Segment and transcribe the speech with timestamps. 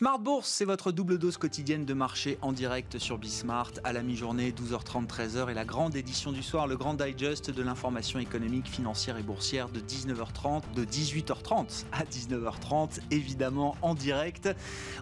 [0.00, 4.02] Smart Bourse, c'est votre double dose quotidienne de marché en direct sur Bismart à la
[4.02, 8.66] mi-journée, 12h30, 13h et la grande édition du soir, le grand digest de l'information économique,
[8.66, 14.48] financière et boursière de 19h30, de 18h30 à 19h30, évidemment en direct.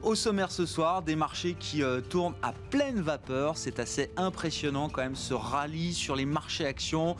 [0.03, 3.57] Au sommaire ce soir, des marchés qui euh, tournent à pleine vapeur.
[3.57, 7.15] C'est assez impressionnant quand même ce rallye sur les marchés actions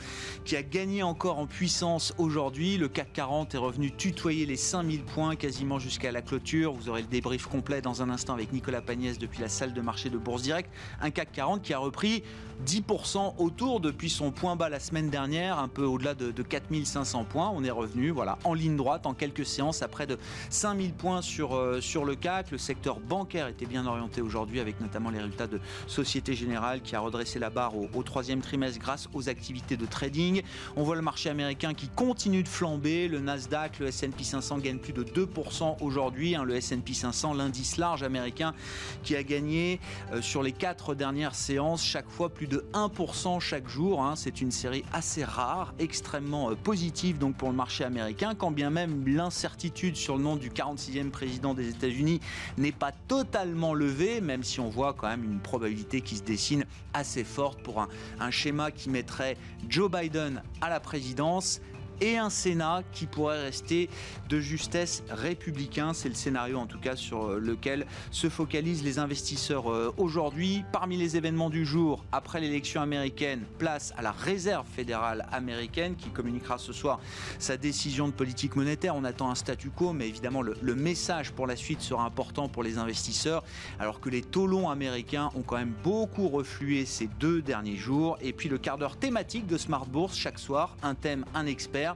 [0.45, 2.77] qui a gagné encore en puissance aujourd'hui.
[2.77, 6.73] Le CAC 40 est revenu tutoyer les 5000 points quasiment jusqu'à la clôture.
[6.73, 9.81] Vous aurez le débrief complet dans un instant avec Nicolas Pagnès depuis la salle de
[9.83, 10.71] marché de Bourse Direct.
[11.03, 12.23] Un CAC 40 qui a repris
[12.67, 17.53] 10% autour depuis son point bas la semaine dernière, un peu au-delà de, 4500 points.
[17.55, 20.19] On est revenu voilà, en ligne droite en quelques séances à près de
[20.49, 22.51] 5000 points sur, euh, sur le CAC.
[22.51, 26.97] Le secteur bancaire était bien orienté aujourd'hui avec notamment les résultats de Société Générale qui
[26.97, 30.43] a redressé la barre au, au troisième trimestre grâce aux activités de trading.
[30.75, 33.09] On voit le marché américain qui continue de flamber.
[33.09, 36.35] Le Nasdaq, le S&P 500 gagnent plus de 2% aujourd'hui.
[36.35, 38.55] Hein, le S&P 500, lundi large américain
[39.03, 39.81] qui a gagné
[40.13, 44.03] euh, sur les quatre dernières séances chaque fois plus de 1% chaque jour.
[44.03, 44.15] Hein.
[44.17, 48.71] C'est une série assez rare, extrêmement euh, positive donc pour le marché américain, quand bien
[48.71, 52.21] même l'incertitude sur le nom du 46e président des États-Unis
[52.57, 56.65] n'est pas totalement levée, même si on voit quand même une probabilité qui se dessine
[56.95, 57.87] assez forte pour
[58.21, 59.37] un schéma qui mettrait
[59.69, 61.61] Joe Biden à la présidence
[62.01, 63.89] et un Sénat qui pourrait rester
[64.29, 65.93] de justesse républicain.
[65.95, 70.65] C'est le scénario en tout cas sur euh, lequel se focalisent les investisseurs euh, aujourd'hui.
[70.73, 76.11] Parmi les événements du jour, après l'élection américaine, place à la réserve fédérale américaine qui
[76.11, 77.01] communiquera ce soir
[77.39, 78.97] sa décision de politique monétaire.
[78.97, 82.63] On attend un statu quo, mais évidemment le, message pour la suite sera important pour
[82.63, 83.43] les investisseurs,
[83.79, 88.17] alors que les taux longs américains ont quand même beaucoup reflué ces deux derniers jours.
[88.21, 91.88] Et puis le quart d'heure thématique de Smart Bourse chaque soir, un thème, un expert.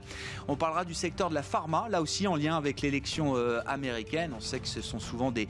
[0.47, 4.33] On parlera du secteur de la pharma, là aussi en lien avec l'élection euh, américaine.
[4.35, 5.47] On sait que ce sont souvent des,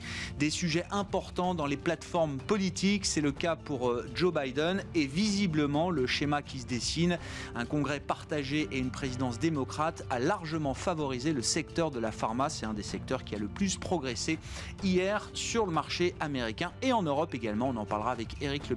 [0.50, 3.06] sujets importants dans les plateformes politiques.
[3.06, 7.18] C'est le cas pour euh, Joe Biden et visiblement le schéma qui se dessine,
[7.54, 12.48] un congrès partagé et une présidence démocrate a largement favorisé le secteur de la pharma.
[12.48, 14.38] C'est un des secteurs qui a le plus progressé
[14.82, 17.70] hier sur le marché américain et en Europe également.
[17.70, 18.76] On en parlera avec Eric Le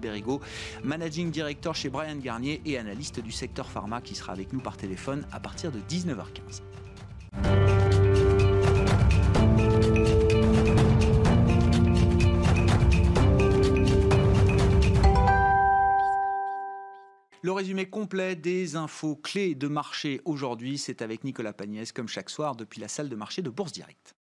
[0.84, 4.78] managing director chez Brian Garnier et analyste du secteur pharma qui sera avec nous par
[4.78, 6.62] téléphone à partir de 19h15.
[17.42, 22.30] Le résumé complet des infos clés de marché aujourd'hui, c'est avec Nicolas Pagnès, comme chaque
[22.30, 24.14] soir, depuis la salle de marché de Bourse Directe.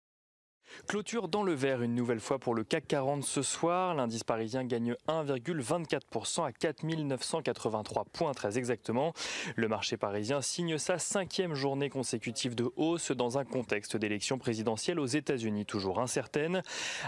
[0.87, 3.95] Clôture dans le vert une nouvelle fois pour le CAC 40 ce soir.
[3.95, 9.13] L'indice parisien gagne 1,24% à 4983 points très exactement.
[9.57, 15.01] Le marché parisien signe sa cinquième journée consécutive de hausse dans un contexte d'élection présidentielle
[15.01, 16.63] aux États-Unis toujours incertaine.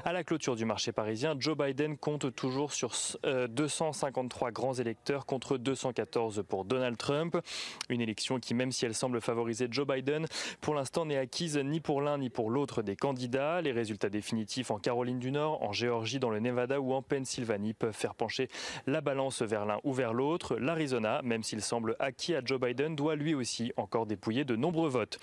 [0.05, 2.93] À la clôture du marché parisien, Joe Biden compte toujours sur
[3.25, 7.37] 253 euh, grands électeurs contre 214 pour Donald Trump.
[7.89, 10.27] Une élection qui, même si elle semble favoriser Joe Biden,
[10.61, 13.58] pour l'instant n'est acquise ni pour l'un ni pour l'autre des candidats.
[13.63, 17.75] Les résultats définitifs en Caroline du Nord, en Géorgie, dans le Nevada ou en Pennsylvanie
[17.75, 18.49] peuvent faire pencher
[18.87, 20.57] la balance vers l'un ou vers l'autre.
[20.57, 24.89] L'Arizona, même s'il semble acquis à Joe Biden, doit lui aussi encore dépouiller de nombreux
[24.89, 25.19] votes.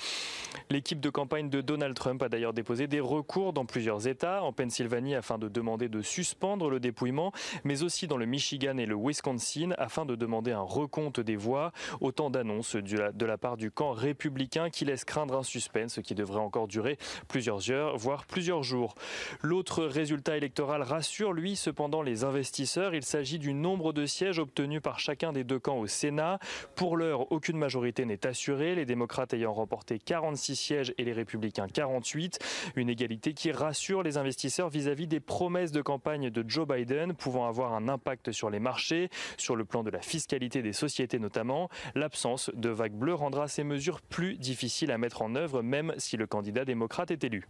[0.69, 4.51] L'équipe de campagne de Donald Trump a d'ailleurs déposé des recours dans plusieurs États, en
[4.51, 7.31] Pennsylvanie afin de demander de suspendre le dépouillement,
[7.63, 11.71] mais aussi dans le Michigan et le Wisconsin afin de demander un recompte des voix.
[12.01, 16.39] Autant d'annonces de la part du camp républicain qui laisse craindre un suspense qui devrait
[16.39, 16.97] encore durer
[17.27, 18.95] plusieurs heures, voire plusieurs jours.
[19.41, 22.95] L'autre résultat électoral rassure, lui, cependant, les investisseurs.
[22.95, 26.39] Il s'agit du nombre de sièges obtenus par chacun des deux camps au Sénat.
[26.75, 31.67] Pour l'heure, aucune majorité n'est assurée, les démocrates ayant remporté 46 sièges et les républicains
[31.67, 32.39] 48.
[32.75, 37.47] Une égalité qui rassure les investisseurs vis-à-vis des promesses de campagne de Joe Biden pouvant
[37.47, 41.69] avoir un impact sur les marchés, sur le plan de la fiscalité des sociétés notamment.
[41.95, 46.17] L'absence de vague bleue rendra ces mesures plus difficiles à mettre en œuvre, même si
[46.17, 47.47] le candidat démocrate est élu.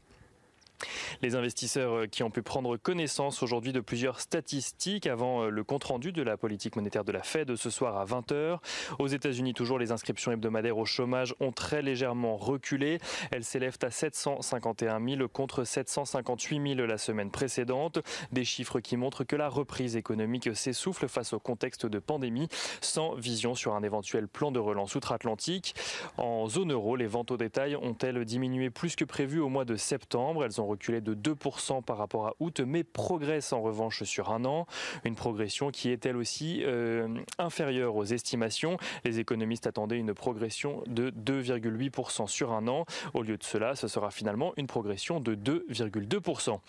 [1.22, 5.64] Les investisseurs euh, qui ont pu prendre connaissance aujourd'hui de plusieurs statistiques avant euh, le
[5.64, 8.60] compte-rendu de la politique monétaire de la Fed ce soir à 20h.
[9.00, 13.00] Aux États-Unis, toujours, les inscriptions hebdomadaires au chômage ont très légèrement reculé.
[13.32, 18.00] Elles s'élèvent à 751 000 contre 758 000 la semaine précédente.
[18.32, 22.48] Des chiffres qui montrent que la reprise économique s'essouffle face au contexte de pandémie,
[22.82, 25.76] sans vision sur un éventuel plan de relance outre-Atlantique.
[26.18, 29.76] En zone euro, les ventes au détail ont-elles diminué plus que prévu au mois de
[29.76, 30.44] septembre?
[30.44, 34.44] Elles ont reculé de 2% par rapport à août, mais progresse en revanche sur un
[34.44, 34.68] an.
[35.06, 37.08] Une progression qui est elle aussi euh,
[37.38, 38.78] inférieure aux estimations.
[39.06, 42.86] Les économistes attendaient une progression de 2,8% sur un an.
[43.14, 46.60] Au lieu de cela, ce sera finalement une progression de 2,2%.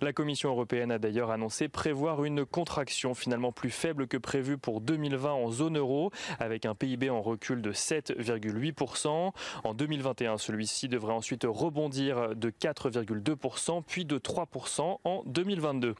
[0.00, 4.80] La Commission européenne a d'ailleurs annoncé prévoir une contraction finalement plus faible que prévu pour
[4.80, 9.32] 2020 en zone euro, avec un PIB en recul de 7,8%.
[9.64, 13.31] En 2021, celui-ci devrait ensuite rebondir de 4,2%,
[13.86, 15.94] puis de 3% en 2022.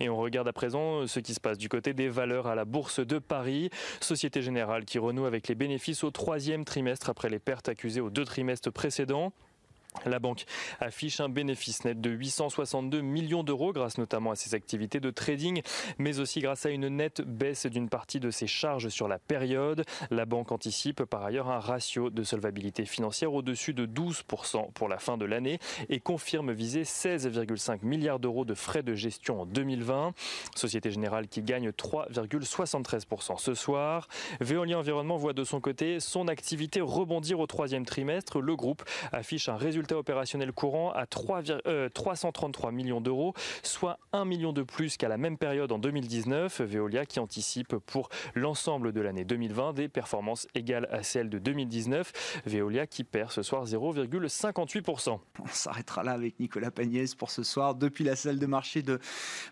[0.00, 2.64] Et on regarde à présent ce qui se passe du côté des valeurs à la
[2.64, 3.70] Bourse de Paris.
[4.00, 8.10] Société Générale qui renoue avec les bénéfices au troisième trimestre après les pertes accusées aux
[8.10, 9.32] deux trimestres précédents.
[10.04, 10.44] La banque
[10.80, 15.62] affiche un bénéfice net de 862 millions d'euros grâce notamment à ses activités de trading,
[15.98, 19.84] mais aussi grâce à une nette baisse d'une partie de ses charges sur la période.
[20.10, 24.98] La banque anticipe par ailleurs un ratio de solvabilité financière au-dessus de 12% pour la
[24.98, 25.58] fin de l'année
[25.88, 30.12] et confirme viser 16,5 milliards d'euros de frais de gestion en 2020.
[30.54, 34.08] Société Générale qui gagne 3,73% ce soir.
[34.40, 38.40] Veolia Environnement voit de son côté son activité rebondir au troisième trimestre.
[38.40, 41.42] Le groupe affiche un résultat opérationnel courant à 3,
[41.92, 46.60] 333 euh, millions d'euros, soit 1 million de plus qu'à la même période en 2019.
[46.62, 52.42] Veolia qui anticipe pour l'ensemble de l'année 2020 des performances égales à celles de 2019.
[52.46, 55.18] Veolia qui perd ce soir 0,58%.
[55.38, 57.74] On s'arrêtera là avec Nicolas Pagnès pour ce soir.
[57.74, 58.98] Depuis la salle de marché de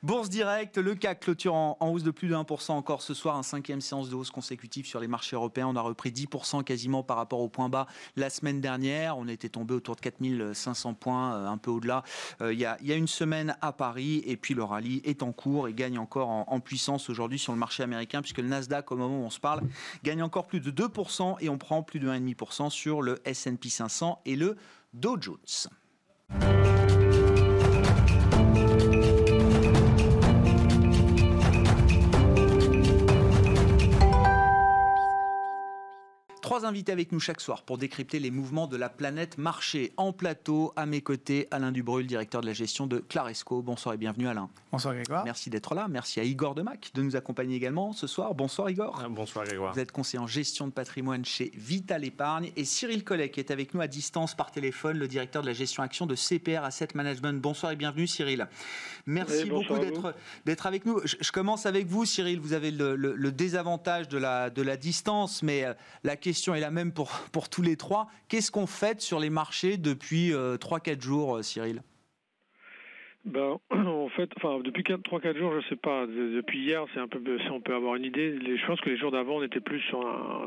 [0.02, 3.42] Bourse Directe, le CAC clôture en, hausse de plus de 1% encore ce soir, un
[3.42, 5.68] cinquième séance de hausse consécutive sur les marchés européens.
[5.68, 7.86] On a repris 10% quasiment par rapport au point bas
[8.16, 9.18] la semaine dernière.
[9.18, 12.02] On était tombé autour de 4000 500 points, euh, un peu au-delà,
[12.40, 14.22] euh, il y, a, une semaine à Paris.
[14.26, 17.58] Et puis le rallye est en cours et gagne encore en, puissance aujourd'hui sur le
[17.58, 19.62] marché américain, puisque le Nasdaq, au moment où on se parle,
[20.02, 24.20] gagne encore plus de 2% et on prend plus de 1,5% sur le SP 500
[24.24, 24.56] et le
[24.94, 25.36] Dow Jones.
[36.44, 39.94] Trois invités avec nous chaque soir pour décrypter les mouvements de la planète marché.
[39.96, 43.62] En plateau, à mes côtés, Alain Dubrul, directeur de la gestion de Claresco.
[43.62, 44.50] Bonsoir et bienvenue Alain.
[44.70, 45.24] Bonsoir Grégoire.
[45.24, 45.88] Merci d'être là.
[45.88, 48.34] Merci à Igor Demac de nous accompagner également ce soir.
[48.34, 49.00] Bonsoir Igor.
[49.02, 49.72] Ah, bonsoir Grégoire.
[49.72, 52.52] Vous êtes conseiller en gestion de patrimoine chez Vital Épargne.
[52.56, 55.54] Et Cyril Collet qui est avec nous à distance par téléphone, le directeur de la
[55.54, 57.40] gestion action de CPR Asset Management.
[57.40, 58.46] Bonsoir et bienvenue Cyril.
[59.06, 59.76] Merci beaucoup
[60.44, 61.00] d'être avec nous.
[61.04, 62.38] Je, commence avec vous Cyril.
[62.38, 66.60] Vous avez le, désavantage de la, de la distance, mais euh, la question question est
[66.60, 68.08] la même pour, pour tous les trois.
[68.26, 71.80] Qu'est-ce qu'on fait sur les marchés depuis 3-4 euh, jours, euh, Cyril?
[73.24, 76.06] Ben, en fait, enfin, depuis 3-4 jours, je sais pas.
[76.06, 78.38] Depuis hier, c'est un peu, on peut avoir une idée.
[78.38, 80.00] je pense que les jours d'avant, on était plus sur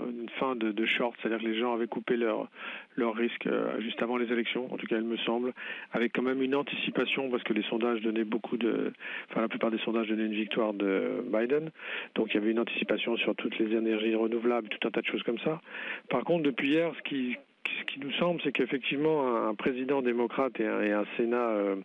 [0.07, 2.49] une fin de, short, c'est-à-dire que les gens avaient coupé leur
[2.95, 4.71] leur risque euh, juste avant les élections.
[4.71, 5.53] En tout cas, il me semble,
[5.91, 8.93] avec quand même une anticipation parce que les sondages donnaient beaucoup de,
[9.29, 11.71] enfin, la plupart des sondages donnaient une victoire de Biden.
[12.15, 15.07] Donc, il y avait une anticipation sur toutes les énergies renouvelables, tout un tas de
[15.07, 15.61] choses comme ça.
[16.09, 17.37] Par contre, depuis hier, ce qui
[17.79, 21.75] ce qui nous semble, c'est qu'effectivement, un président démocrate et un, Sénat euh,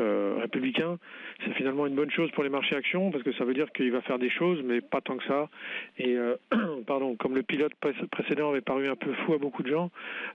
[0.00, 0.98] euh, républicain,
[1.44, 3.90] c'est finalement une bonne chose pour les marchés actions parce que ça veut dire qu'il
[3.90, 5.48] va faire des choses, mais pas tant que ça.
[5.98, 6.36] Et euh,
[6.86, 7.72] pardon, comme le pilote
[8.10, 9.90] précédent avait paru un peu fou à beaucoup de gens,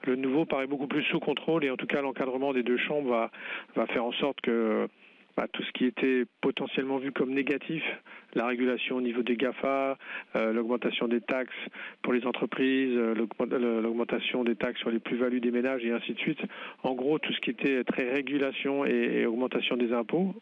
[0.05, 3.29] le nouveau paraît beaucoup plus sous contrôle et en tout cas l'encadrement des deux chambres
[3.75, 4.87] va, faire en sorte que
[5.37, 7.83] bah, tout ce qui était potentiellement vu comme négatif,
[8.35, 9.97] la régulation au niveau des GAFA,
[10.35, 11.53] euh, l'augmentation des taxes
[12.01, 16.19] pour les entreprises, euh, l'augmentation des taxes sur les plus-values des ménages et ainsi de
[16.19, 16.39] suite.
[16.83, 20.33] En gros, tout ce qui était très régulation et, augmentation des impôts,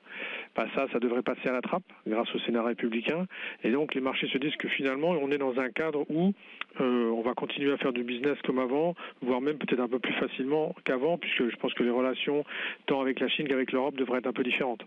[0.56, 3.26] bah, ça, ça devrait passer à la trappe grâce au Sénat républicain.
[3.64, 6.34] Et donc, les marchés se disent que finalement, on est dans un cadre où
[6.80, 10.00] euh, on va continuer à faire du business comme avant, voire même peut-être un peu
[10.00, 12.44] plus facilement qu'avant, puisque je pense que les relations,
[12.86, 14.82] tant avec la Chine qu'avec l'Europe, devraient être un peu différentes.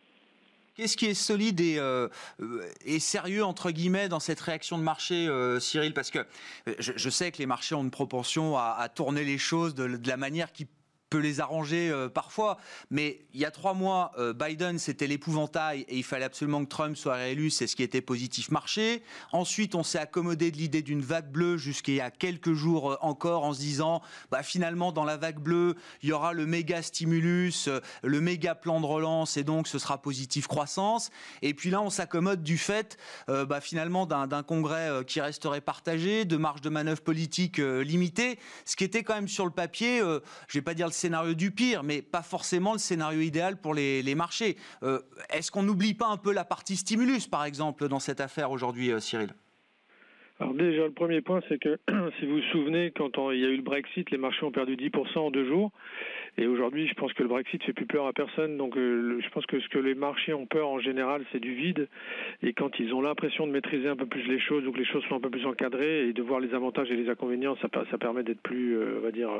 [0.74, 2.08] Qu'est-ce qui est solide et, euh,
[2.84, 5.94] et, sérieux, entre guillemets, dans cette réaction de marché, euh, Cyril?
[5.94, 6.26] Parce que
[6.78, 10.52] je, sais que les marchés ont une propension à, tourner les choses de la manière
[10.52, 10.66] qui
[11.14, 12.58] peut les arranger euh, parfois,
[12.90, 16.68] mais il y a trois mois, euh, Biden, c'était l'épouvantail et il fallait absolument que
[16.68, 19.00] Trump soit réélu, c'est ce qui était positif marché.
[19.30, 22.90] Ensuite, on s'est accommodé de l'idée d'une vague bleue jusqu'à il y a quelques jours
[22.90, 24.02] euh, encore en se disant,
[24.32, 27.68] bah, finalement, dans la vague bleue, il y aura le méga stimulus,
[28.02, 31.12] le méga plan de relance et donc ce sera positif croissance.
[31.42, 32.96] Et puis là, on s'accommode du fait,
[33.28, 38.82] bah, finalement, d'un congrès qui resterait partagé, de marge de manœuvre politique limitée, ce qui
[38.82, 40.00] était quand même sur le papier,
[40.48, 43.74] je vais pas dire le scénario du pire, mais pas forcément le scénario idéal pour
[43.74, 44.56] les, marchés.
[44.82, 48.50] Euh, est-ce qu'on n'oublie pas un peu la partie stimulus, par exemple, dans cette affaire
[48.50, 49.34] aujourd'hui, euh, Cyril?
[50.40, 51.78] Alors déjà, le premier point, c'est que
[52.18, 54.76] si vous vous souvenez, quand il y a eu le Brexit, les marchés ont perdu
[54.76, 55.72] 10% en deux jours.
[56.36, 58.56] Et aujourd'hui, je pense que le Brexit fait plus peur à personne.
[58.56, 61.54] Donc, euh, je pense que ce que les marchés ont peur en général, c'est du
[61.54, 61.88] vide.
[62.42, 64.84] Et quand ils ont l'impression de maîtriser un peu plus les choses ou que les
[64.84, 67.68] choses sont un peu plus encadrées et de voir les avantages et les inconvénients, ça,
[67.98, 69.30] permet d'être plus, euh, on va dire,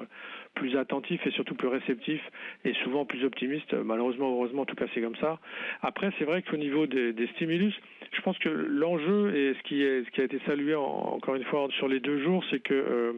[0.55, 2.21] plus attentif et surtout plus réceptif
[2.65, 3.75] et souvent plus optimiste.
[3.75, 5.41] Malheureusement, heureusement, en tout cas, c'est comme ça.
[5.83, 7.75] Après, c'est vrai qu'au niveau des, stimulus,
[8.13, 12.01] je pense que l'enjeu et ce qui, a été salué encore une fois sur les
[12.01, 13.13] deux jours, c'est que euh,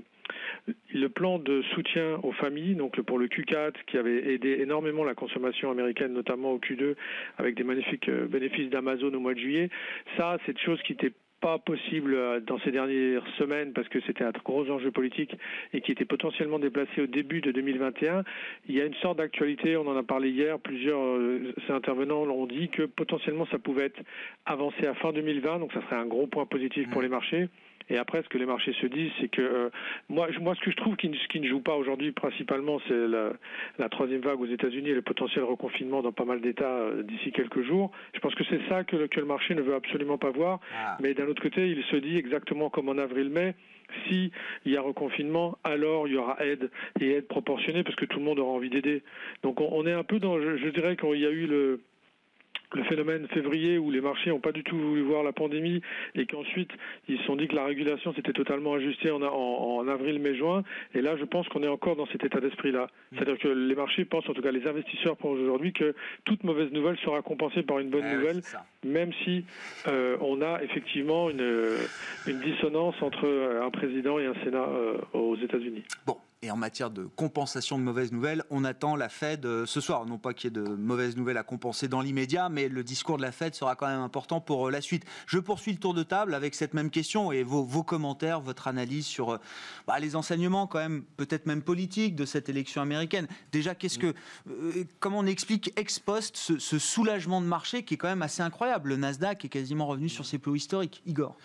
[0.93, 5.15] le plan de soutien aux familles, donc pour le Q4, qui avait aidé énormément la
[5.15, 6.95] consommation américaine, notamment au Q2,
[7.39, 9.71] avec des magnifiques euh, bénéfices d'Amazon au mois de juillet,
[10.17, 14.01] ça, c'est une chose qui était pas possible euh, dans ces dernières semaines parce que
[14.07, 15.37] c'était un gros enjeu politique
[15.73, 18.25] et qui était potentiellement déplacé au début de 2021.
[18.69, 22.47] Il y a une sorte d'actualité, on en a parlé hier, plusieurs euh, intervenants l'ont
[22.47, 24.01] dit que potentiellement ça pouvait être
[24.47, 27.05] avancé à fin 2020, donc ça serait un gros point positif pour mmh.
[27.05, 27.49] les marchés.
[27.89, 29.71] Et après, ce que les marchés se disent, c'est que euh,
[30.09, 33.33] moi, moi, ce que je trouve qui, qui ne joue pas aujourd'hui principalement, c'est la,
[33.79, 37.31] la, troisième vague aux États-Unis et le potentiel reconfinement dans pas mal d'États euh, d'ici
[37.33, 37.93] quelques jours.
[38.15, 40.61] Je pense que c'est ça que le, que le marché ne veut absolument pas voir.
[40.77, 40.97] Ah.
[41.01, 43.55] Mais d'un autre côté, il se dit exactement comme en avril-mai,
[44.09, 44.31] s'il
[44.65, 48.25] y a reconfinement, alors il y aura aide et aide proportionnée parce que tout le
[48.25, 49.03] monde aura envie d'aider.
[49.45, 51.81] Donc on, on, est un peu dans, je, je dirais qu'il y a eu le
[52.75, 55.81] le phénomène février où les marchés n'ont pas du tout voulu voir la pandémie
[56.15, 56.71] et qu'ensuite
[57.09, 60.63] ils se sont dit que la régulation s'était totalement ajustée en, en, avril, mai, juin.
[60.95, 62.85] Et là, je pense qu'on est encore dans cet état d'esprit-là.
[62.87, 63.17] Mm.
[63.17, 65.95] C'est-à-dire que les marchés pensent, en tout cas les investisseurs pensent aujourd'hui que
[66.25, 68.43] toute mauvaise nouvelle sera compensée par une bonne nouvelle,
[68.85, 69.45] même si
[69.87, 71.77] euh, on a effectivement une,
[72.27, 73.27] une, dissonance entre
[73.63, 75.83] un président et un Sénat euh, aux États-Unis.
[76.07, 79.81] Bon, et en matière de compensation de mauvaises nouvelles, on attend la Fed euh, ce
[79.81, 80.07] soir.
[80.07, 83.17] Non pas qu'il y ait de mauvaises nouvelles à compenser dans l'immédiat, mais le discours
[83.17, 85.05] de la Fed sera quand même important pour euh, la suite.
[85.27, 89.07] Je poursuis le tour de table avec cette même question et vos, commentaires, votre analyse
[89.07, 89.39] sur euh,
[89.87, 93.27] bah, les enseignements quand même, peut-être même politiques de cette élection américaine.
[93.51, 94.15] Déjà, qu'est-ce que,
[95.01, 98.91] comment on explique ex post ce, soulagement de marché qui est quand même assez incroyable?
[98.91, 101.03] Le Nasdaq est quasiment revenu sur ses plus historiques.
[101.07, 101.37] Igor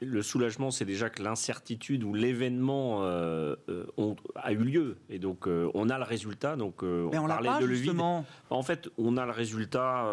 [0.00, 4.96] le soulagement, c'est déjà que l'incertitude ou l'événement euh, euh, a eu lieu.
[5.10, 6.56] Et donc, euh, on a le résultat.
[6.56, 8.24] Donc, on, parlait de justement.
[8.50, 10.06] En fait, on a le résultat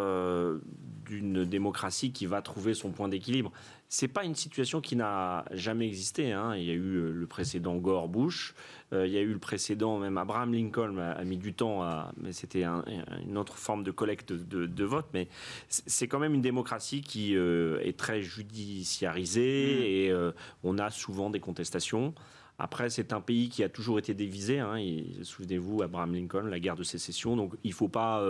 [1.05, 3.51] d'une démocratie qui va trouver son point d'équilibre.
[3.87, 6.31] C'est pas une situation qui n'a jamais existé.
[6.31, 6.55] Hein.
[6.55, 8.55] Il y a eu le précédent Gore Bush.
[8.93, 12.11] Euh, il y a eu le précédent, même Abraham Lincoln a, mis du temps, à,
[12.17, 15.07] mais c'était une autre forme de collecte de, vote.
[15.13, 15.27] Mais
[15.69, 19.83] c'est quand même une démocratie qui euh, est très judiciarisée mm.
[19.83, 20.31] et euh,
[20.63, 22.13] on a souvent des contestations.
[22.57, 24.59] Après, c'est un pays qui a toujours été divisé.
[24.59, 24.77] Hein.
[25.23, 27.35] Souvenez-vous, Abraham Lincoln, la guerre de sécession.
[27.35, 28.23] Donc, il faut pas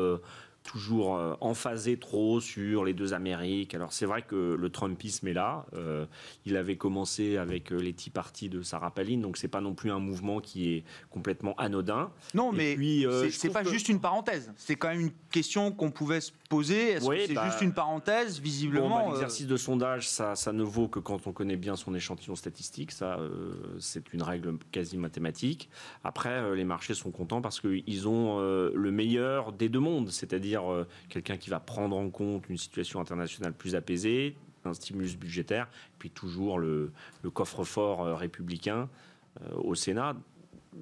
[0.66, 3.74] toujours euh, emphasé trop sur les deux Amériques.
[3.74, 5.66] Alors c'est vrai que le Trumpisme est là.
[5.74, 6.06] Euh,
[6.46, 9.74] il avait commencé avec euh, les Tea Party de Sarah Palin, donc c'est pas non
[9.74, 12.12] plus un mouvement qui est complètement anodin.
[12.34, 12.76] Non, mais
[13.32, 14.52] c'est pas juste une parenthèse.
[14.58, 16.92] C'est quand même une question qu'on pouvait se poser.
[16.94, 20.64] Est-ce que c'est bah, juste une parenthèse Visiblement, bah, l'exercice de sondage, ça, ça ne
[20.64, 22.92] vaut que quand on connaît bien son échantillon statistique.
[22.92, 23.20] Ça,
[23.80, 25.70] c'est une règle quasi mathématique.
[26.04, 30.86] Après, les marchés sont contents parce qu'ils ont le meilleur des deux mondes, c'est-à-dire euh,
[31.10, 34.36] quelqu'un qui va prendre en compte une situation internationale plus apaisée,
[34.66, 35.68] un stimulus budgétaire,
[36.00, 36.92] puis toujours le,
[37.34, 38.90] coffre-fort euh, républicain
[39.42, 40.16] euh, au Sénat.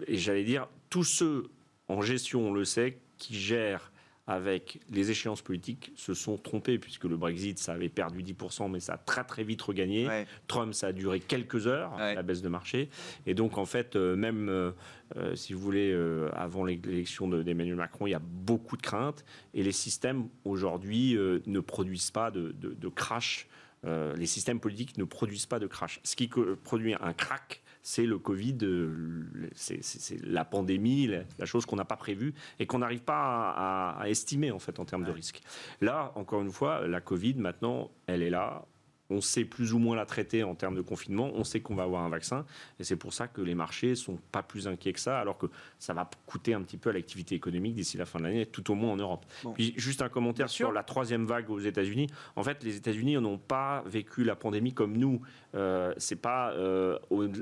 [0.07, 1.49] Et j'allais dire, tous ceux
[1.87, 3.91] en gestion, on le sait, qui gèrent
[4.25, 8.79] avec les échéances politiques se sont trompés, puisque le Brexit, ça avait perdu 10%, mais
[8.79, 10.07] ça a très très vite regagné.
[10.47, 12.89] Trump, ça a duré quelques heures, la baisse de marché.
[13.25, 14.71] Et donc, en fait, euh, même, euh,
[15.17, 15.93] euh, si vous voulez,
[16.33, 19.25] avant l'élection d'Emmanuel Macron, il y a beaucoup de craintes.
[19.53, 23.47] Et les systèmes, aujourd'hui, ne produisent pas de, de crash.
[23.83, 25.99] les systèmes politiques ne produisent pas de crash.
[26.03, 26.29] Ce qui
[26.63, 31.97] produit un crack, c'est le Covid, euh, c'est la pandémie, la, chose qu'on n'a pas
[31.97, 35.41] prévue et qu'on n'arrive pas à, estimer en fait en termes de risque.
[35.81, 38.65] Là, encore une fois, la Covid maintenant, elle est là
[39.13, 41.83] on sait plus ou moins la traiter en termes de confinement, on sait qu'on va
[41.83, 42.45] avoir un vaccin,
[42.79, 45.47] et c'est pour ça que les marchés sont pas plus inquiets que ça, alors que
[45.79, 48.71] ça va coûter un petit peu à l'activité économique d'ici la fin de l'année, tout
[48.71, 49.25] au moins en Europe.
[49.53, 52.07] Puis juste un commentaire sur la troisième vague aux États-Unis.
[52.35, 55.21] En fait, les États-Unis n'ont pas vécu la pandémie comme nous.
[55.55, 56.97] Euh, c'est pas euh,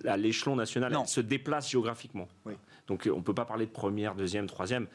[0.05, 2.27] à l'échelon national, elle se déplace géographiquement.
[2.87, 4.87] Donc on peut pas parler de première, deuxième, troisième.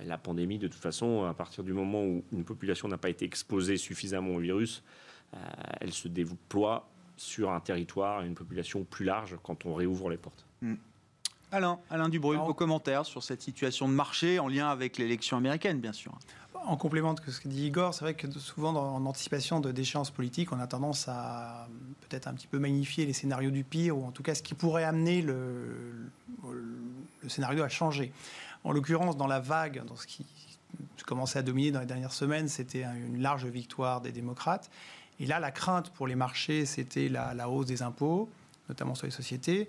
[0.00, 3.24] la pandémie, de toute façon, à partir du moment où une population n'a pas été
[3.24, 4.82] exposée suffisamment au virus,
[5.80, 10.16] elle se déploie sur un territoire et une population plus large quand on réouvre les
[10.16, 10.46] portes.
[10.62, 10.74] Hmm.
[11.52, 15.80] Alain, Alain Dubruy, vos commentaires sur cette situation de marché en lien avec l'élection américaine,
[15.80, 16.12] bien sûr.
[16.66, 20.10] En complément de ce que dit Igor, c'est vrai que souvent, en anticipation de déchéances
[20.10, 21.68] politiques, on a tendance à
[22.00, 24.54] peut-être un petit peu magnifier les scénarios du pire, ou en tout cas ce qui
[24.54, 26.10] pourrait amener le,
[27.22, 28.12] le scénario à changer.
[28.64, 30.26] En l'occurrence, dans la vague, dans ce qui
[31.06, 34.70] commençait à dominer dans les dernières semaines, c'était une large victoire des démocrates.
[35.20, 38.28] Et là, la crainte pour les marchés, c'était la, hausse des impôts,
[38.68, 39.68] notamment sur les sociétés,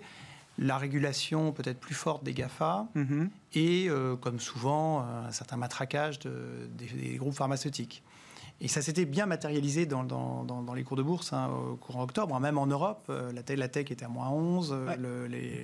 [0.58, 3.28] la régulation peut-être plus forte des GAFA, mm-hmm.
[3.54, 8.02] et, euh, comme souvent, un certain matraquage des, groupes pharmaceutiques.
[8.60, 12.34] Et ça s'était bien matérialisé dans, dans, les cours de bourse hein, au courant octobre.
[12.34, 14.74] Hein, même en Europe, euh, la, tech, la tech était à moins 11,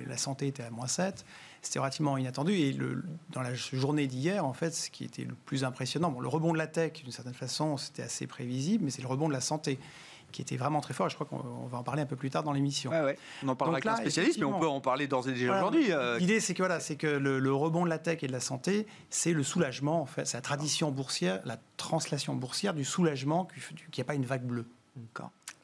[0.07, 1.25] la santé était à moins 7.
[1.63, 2.53] C'était relativement inattendu.
[2.53, 6.19] Et le, dans la journée d'hier, en fait, ce qui était le plus impressionnant, bon,
[6.19, 9.27] le rebond de la tech, d'une certaine façon, c'était assez prévisible, mais c'est le rebond
[9.27, 9.79] de la santé
[10.33, 11.07] qui était vraiment très fort.
[11.07, 12.91] Je crois qu'on va en parler un peu plus tard dans l'émission.
[13.43, 15.91] On en parlera avec un spécialiste, mais on peut en parler d'ores et déjà aujourd'hui.
[15.91, 16.17] Euh.
[16.19, 18.87] L'idée, c'est que voilà, c'est que le, rebond de la tech et de la santé,
[19.09, 20.01] c'est le soulagement.
[20.01, 24.15] En fait, c'est la tradition boursière, la translation boursière du soulagement qu'il n'y a pas
[24.15, 24.65] une vague bleue.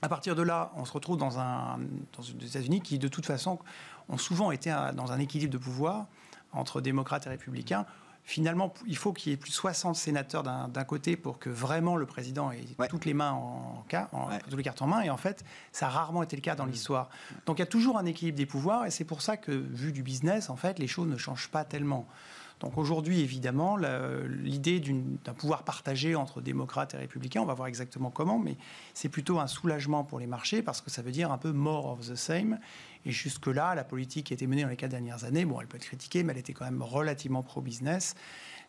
[0.02, 3.26] À partir de là, on se retrouve dans un dans les États-Unis qui, de toute
[3.26, 3.60] façon,
[4.08, 6.08] ont souvent été dans un équilibre de pouvoir
[6.54, 7.86] entre démocrates et républicains.
[8.30, 11.96] Finalement, il faut qu'il y ait plus de 60 sénateurs d'un côté pour que vraiment
[11.96, 15.02] le président ait toutes les mains en, en, toutes les cartes en main.
[15.02, 16.72] Et en fait, ça a rarement été le cas dans mmh.
[16.72, 17.10] l'histoire.
[17.48, 19.92] Donc il y a toujours un équilibre des pouvoirs, et c'est pour ça que, vu
[19.92, 22.06] du business, en fait, les choses ne changent pas tellement.
[22.60, 23.78] Donc aujourd'hui, évidemment,
[24.28, 24.82] l'idée
[25.24, 28.58] d'un pouvoir partagé entre démocrates et républicains, on va voir exactement comment, mais
[28.94, 31.86] c'est plutôt un soulagement pour les marchés parce que ça veut dire un peu more
[31.86, 32.60] of the same.
[33.06, 35.68] Et jusque-là, la politique qui a été menée dans les quatre dernières années, bon, elle
[35.68, 38.16] peut être critiquée, mais elle était quand même relativement pro-business.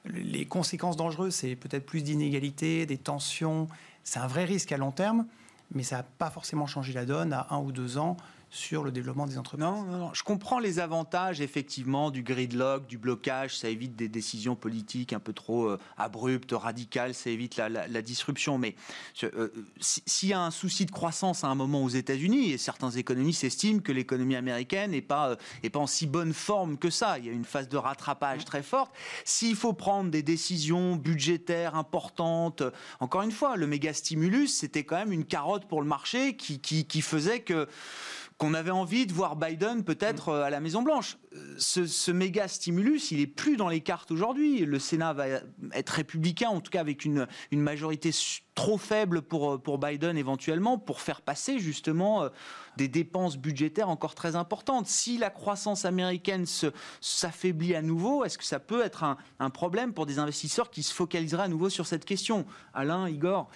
[0.05, 3.67] Les conséquences dangereuses, c'est peut-être plus d'inégalités, des tensions.
[4.05, 5.27] C'est un vrai risque à long terme,
[5.75, 8.17] mais ça n'a pas forcément changé la donne à un ou deux ans
[8.51, 9.65] sur le développement des entreprises.
[9.65, 10.11] Non, non, non.
[10.13, 13.57] Je comprends les avantages, effectivement, du gridlock, du blocage.
[13.57, 17.15] Ça évite des décisions politiques un peu trop euh, abruptes, radicales.
[17.15, 18.59] Ça évite la, disruption.
[18.59, 18.75] Mais
[19.23, 22.91] euh, s'il y a un souci de croissance à un moment aux États-Unis, et certains
[22.91, 27.21] économistes estiment que l'économie américaine n'est pas, euh, pas en si bonne forme que ça.
[27.21, 28.93] Il y a une phase de rattrapage très forte.
[29.25, 32.65] S'il faut prendre des décisions budgétaires importantes,
[32.99, 36.59] encore une fois, le méga stimulus, c'était quand même une carotte pour le marché qui,
[36.61, 37.69] qui faisait que
[38.41, 41.19] qu'on avait envie de voir Biden peut-être euh, à la Maison Blanche.
[41.37, 44.61] Euh, ce, méga stimulus, il est plus dans les cartes aujourd'hui.
[44.61, 45.27] Le Sénat va
[45.75, 48.13] être républicain, en tout cas avec une, majorité
[48.55, 52.31] trop faible pour, euh, pour Biden éventuellement, pour faire passer justement
[52.79, 54.87] des dépenses budgétaires encore très importantes.
[54.87, 56.47] Si la croissance américaine
[57.03, 60.83] s'affaiblit à nouveau, est-ce que ça peut être un, un problème pour des investisseurs qui
[60.83, 62.47] se focaliseraient à nouveau sur cette question?
[62.73, 63.51] Alain, Igor?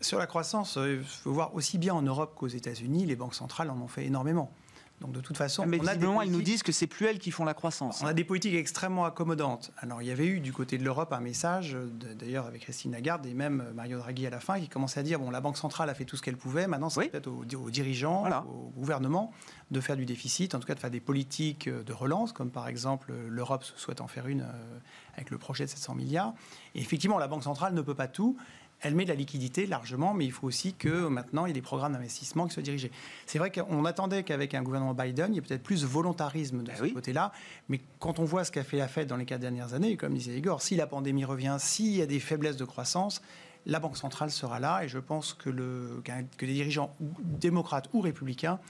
[0.00, 3.34] Sur la croissance, euh, il faut voir aussi bien en Europe qu'aux États-Unis, les banques
[3.34, 4.52] centrales en ont fait énormément.
[5.00, 6.26] Donc de toute façon, mais on a des politiques...
[6.26, 8.00] ils nous disent que c'est plus elles qui font la croissance.
[8.02, 9.70] On a des politiques extrêmement accommodantes.
[9.76, 11.76] Alors il y avait eu du côté de l'Europe un message,
[12.18, 15.18] d'ailleurs avec Christine Lagarde et même Mario Draghi à la fin, qui commençait à dire
[15.18, 18.24] bon la banque centrale a fait tout ce qu'elle pouvait, maintenant c'est peut-être aux, dirigeants,
[18.48, 19.32] au gouvernement
[19.70, 22.66] de faire du déficit, en tout cas de faire des politiques de relance, comme par
[22.66, 24.78] exemple l'Europe souhaite en faire une euh,
[25.14, 26.34] avec le projet de 700 milliards.
[26.74, 28.36] Et effectivement, la banque centrale ne peut pas tout
[28.82, 31.54] elle met de la liquidité largement, mais il faut aussi que maintenant il y ait
[31.54, 32.90] des programmes d'investissement qui soient dirigés.
[33.26, 36.62] C'est vrai qu'on attendait qu'avec un gouvernement Biden, il y ait peut-être plus de volontarisme
[36.62, 37.32] de ben ce côté-là,
[37.68, 40.14] mais quand on voit ce qu'a fait la Fed dans les quatre dernières années, comme
[40.14, 43.22] disait Igor, si la pandémie revient, s'il y a des faiblesses de croissance,
[43.64, 46.02] la Banque centrale sera là, et je pense que, le,
[46.36, 48.60] que les dirigeants démocrates ou républicains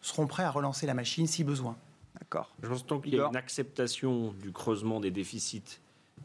[0.00, 1.76] seront prêts à relancer la machine si besoin.
[2.20, 2.54] D'accord.
[2.62, 5.80] Je pense qu'il y a une acceptation du creusement des déficits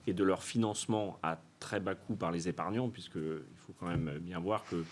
[0.06, 4.19] et de leur financement à très bas coût par les épargnants, puisqu'il faut quand même
[4.19, 4.84] bien voir que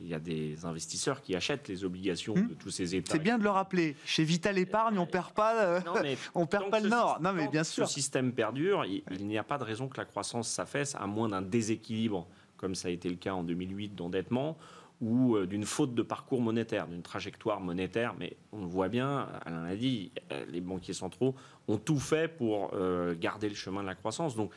[0.00, 2.48] il y a des investisseurs qui achètent les obligations hmm.
[2.48, 3.12] de tous ces États.
[3.12, 3.96] C'est bien de le rappeler.
[4.04, 5.80] Chez Vital Épargne, on perd pas, euh,
[6.34, 7.18] on perd pas le nord.
[7.20, 7.88] Non, mais bien sûr.
[7.88, 8.84] Ce système perdure.
[8.84, 12.28] Il, il n'y a pas de raison que la croissance s'affaisse à moins d'un déséquilibre,
[12.56, 14.58] comme ça a été le cas en 2008 d'endettement
[15.02, 18.14] ou euh, d'une faute de parcours monétaire, d'une trajectoire monétaire.
[18.18, 21.34] Mais on voit bien, Alain l'a dit, euh, les banquiers centraux
[21.68, 22.70] ont tout fait pour
[23.18, 24.36] garder le chemin de la croissance.
[24.36, 24.52] Donc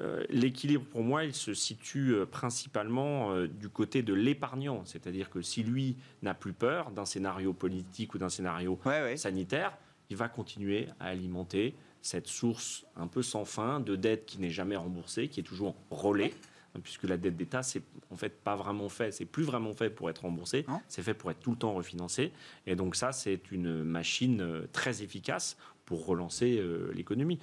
[0.00, 4.84] euh, l'équilibre, pour moi, il se situe euh, principalement euh, du côté de l'épargnant.
[4.86, 8.78] C'est-à-dire que si lui n'a plus peur d'un scénario politique ou d'un scénario
[9.16, 9.76] sanitaire,
[10.08, 14.50] il va continuer à alimenter cette source un peu sans fin de dette qui n'est
[14.50, 16.32] jamais remboursée, qui est toujours relais
[16.82, 20.08] puisque la dette d'État, c'est en fait pas vraiment fait, c'est plus vraiment fait pour
[20.08, 22.32] être remboursé, c'est fait pour être tout le temps refinancé.
[22.66, 27.38] Et donc ça, c'est une machine très efficace pour relancer l'économie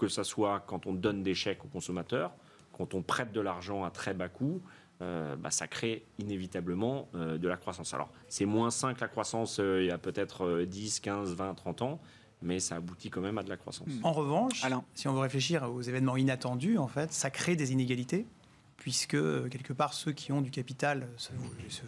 [0.00, 2.32] que ce soit quand on donne des chèques aux consommateurs,
[2.72, 4.62] quand on prête de l'argent à très bas coût,
[5.02, 7.92] euh, bah, ça crée inévitablement euh, de la croissance.
[7.92, 11.82] Alors, c'est moins 5 la croissance euh, il y a peut-être 10, 15, 20, 30
[11.82, 12.00] ans,
[12.40, 13.88] mais ça aboutit quand même à de la croissance.
[14.02, 18.26] En revanche, si on veut réfléchir aux événements inattendus, en fait, ça crée des inégalités
[18.80, 19.16] puisque
[19.50, 21.30] quelque part ceux qui ont du capital se,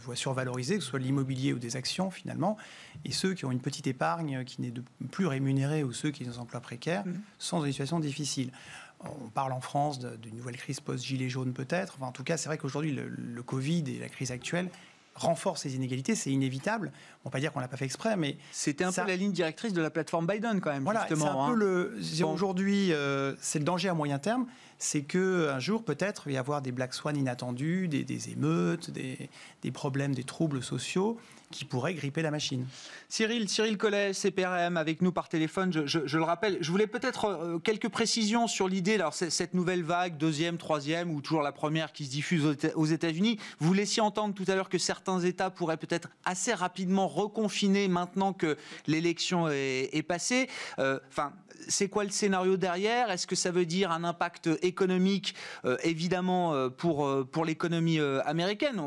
[0.03, 2.57] voient survalorisés, que ce soit l'immobilier ou des actions finalement,
[3.05, 4.75] et ceux qui ont une petite épargne qui n'est
[5.11, 7.13] plus rémunérée ou ceux qui ont des emplois précaires mmh.
[7.39, 8.53] sont dans une situation difficile.
[9.01, 11.97] On parle en France d'une nouvelle crise post-gilet jaune peut-être.
[12.03, 14.69] en tout cas, c'est vrai qu'aujourd'hui, le, Covid et la crise actuelle
[15.15, 16.93] renforcent ces inégalités, c'est inévitable.
[17.25, 19.17] On ne va pas dire qu'on l'a pas fait exprès, mais c'était un peu la
[19.17, 20.85] ligne directrice de la plateforme Biden quand même.
[20.85, 21.55] Voilà, c'est un peu hein.
[21.55, 21.99] le.
[22.25, 24.47] Aujourd'hui, euh, c'est le danger à moyen terme,
[24.83, 28.91] c'est que un jour peut-être il va y avoir des black swans inattendus, des, émeutes,
[28.91, 31.19] des, problèmes, des troubles sociaux
[31.53, 32.67] qui pourrait gripper la machine.
[33.11, 36.57] Cyril, Cyril Collet, CPRM, avec nous par téléphone, je, le rappelle.
[36.63, 41.21] Je voulais peut-être euh, quelques précisions sur l'idée, alors cette nouvelle vague, deuxième, troisième, ou
[41.21, 43.39] toujours la première qui se diffuse aux États-Unis.
[43.61, 48.33] Vous laissiez entendre tout à l'heure que certains États pourraient peut-être assez rapidement reconfiner maintenant
[48.33, 50.49] que l'élection est, passée.
[50.79, 51.35] Euh, enfin,
[51.69, 53.11] c'est quoi le scénario derrière?
[53.11, 58.01] Est-ce que ça veut dire un impact économique, euh, évidemment, euh, pour, euh, pour l'économie
[58.25, 58.81] américaine?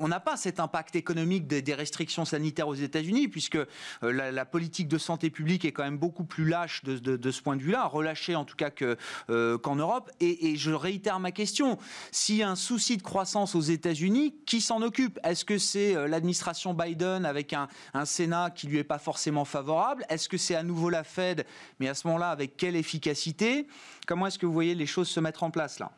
[0.00, 3.58] On n'a pas cet impact économique des, restrictions sanitaires aux États-Unis, puisque
[4.02, 7.62] la, politique de santé publique est quand même beaucoup plus lâche de, ce point de
[7.62, 10.10] vue-là, relâchée en tout cas qu'en Europe.
[10.20, 11.78] Et, je réitère ma question.
[12.10, 15.18] S'il y a un souci de croissance aux États-Unis, qui s'en occupe?
[15.22, 20.04] Est-ce que c'est l'administration Biden avec un, un Sénat qui lui est pas forcément favorable?
[20.08, 21.46] Est-ce que c'est à nouveau la Fed?
[21.78, 23.66] Mais à ce moment là avec quelle efficacité
[24.06, 25.90] Comment est-ce que vous voyez les choses se mettre en place là?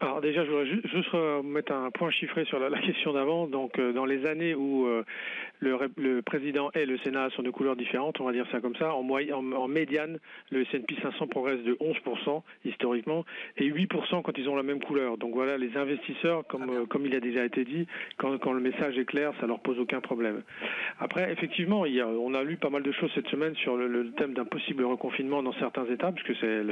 [0.00, 3.46] Alors déjà, je voudrais juste mettre un point chiffré sur la, question d'avant.
[3.46, 4.86] Donc, euh, dans les années où
[5.60, 8.94] le, président et le Sénat sont de couleurs différentes, on va dire ça comme ça.
[8.94, 10.18] En, en, médiane,
[10.50, 13.24] le S&P 500 progresse de 11% historiquement
[13.56, 15.18] et 8% quand ils ont la même couleur.
[15.18, 18.60] Donc voilà, les investisseurs, comme, euh, comme il a déjà été dit, quand, quand, le
[18.60, 20.42] message est clair, ça leur pose aucun problème.
[20.98, 23.76] Après, effectivement, il y a, on a lu pas mal de choses cette semaine sur
[23.76, 26.62] le, thème d'un possible reconfinement dans certains États, puisque c'est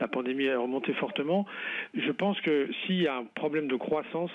[0.00, 1.46] la pandémie a remonté fortement.
[1.94, 4.30] Je pense que s'il y a un problème de croissance,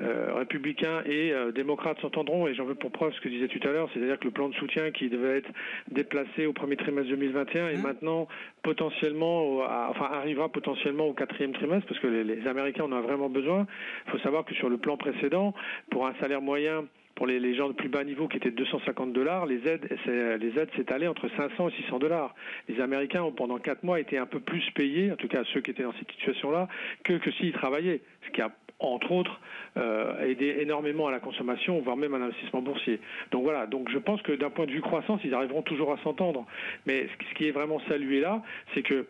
[0.00, 3.66] euh, républicains et euh, démocrates s'entendront, et j'en veux pour preuve ce que disais tout
[3.66, 5.50] à l'heure, c'est-à-dire que le plan de soutien qui devait être
[5.90, 7.82] déplacé au premier trimestre 2021 est mmh.
[7.82, 8.28] maintenant
[8.62, 9.58] potentiellement,
[9.90, 13.66] enfin arrivera potentiellement au quatrième trimestre, parce que les, Américains en ont vraiment besoin.
[14.06, 15.54] Il faut savoir que sur le plan précédent,
[15.90, 19.12] pour un salaire moyen pour les, gens de plus bas niveau qui étaient de 250
[19.12, 22.34] dollars, les aides, les aides s'étalaient entre 500 et 600 dollars.
[22.68, 25.60] Les Américains ont pendant quatre mois été un peu plus payés, en tout cas ceux
[25.60, 26.68] qui étaient dans cette situation-là,
[27.04, 28.00] que, que s'ils travaillaient.
[28.26, 28.50] Ce qui a
[28.82, 29.40] entre autres,
[29.76, 33.00] euh, aider énormément à la consommation, voire même à l'investissement boursier.
[33.30, 35.98] Donc voilà, donc je pense que d'un point de vue croissance, ils arriveront toujours à
[35.98, 36.46] s'entendre.
[36.86, 38.42] Mais ce qui est vraiment salué là,
[38.74, 39.06] c'est que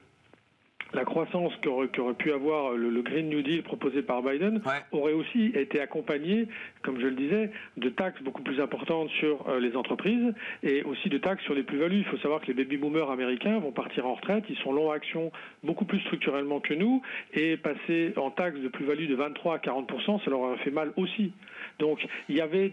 [0.94, 4.60] la croissance qu'aurait, pu avoir le, Green New Deal proposé par Biden
[4.92, 6.46] aurait aussi été accompagnée,
[6.82, 11.08] comme je le disais, de taxes beaucoup plus importantes sur euh, les entreprises et aussi
[11.08, 11.98] de taxes sur les plus-values.
[11.98, 15.32] Il faut savoir que les baby-boomers américains vont partir en retraite, ils sont longs action
[15.62, 17.02] beaucoup plus structurellement que nous
[17.32, 19.92] et passer en taxes de plus-value de 23 à 40
[20.24, 21.32] ça leur aurait fait mal aussi.
[21.78, 22.70] Donc il y avait,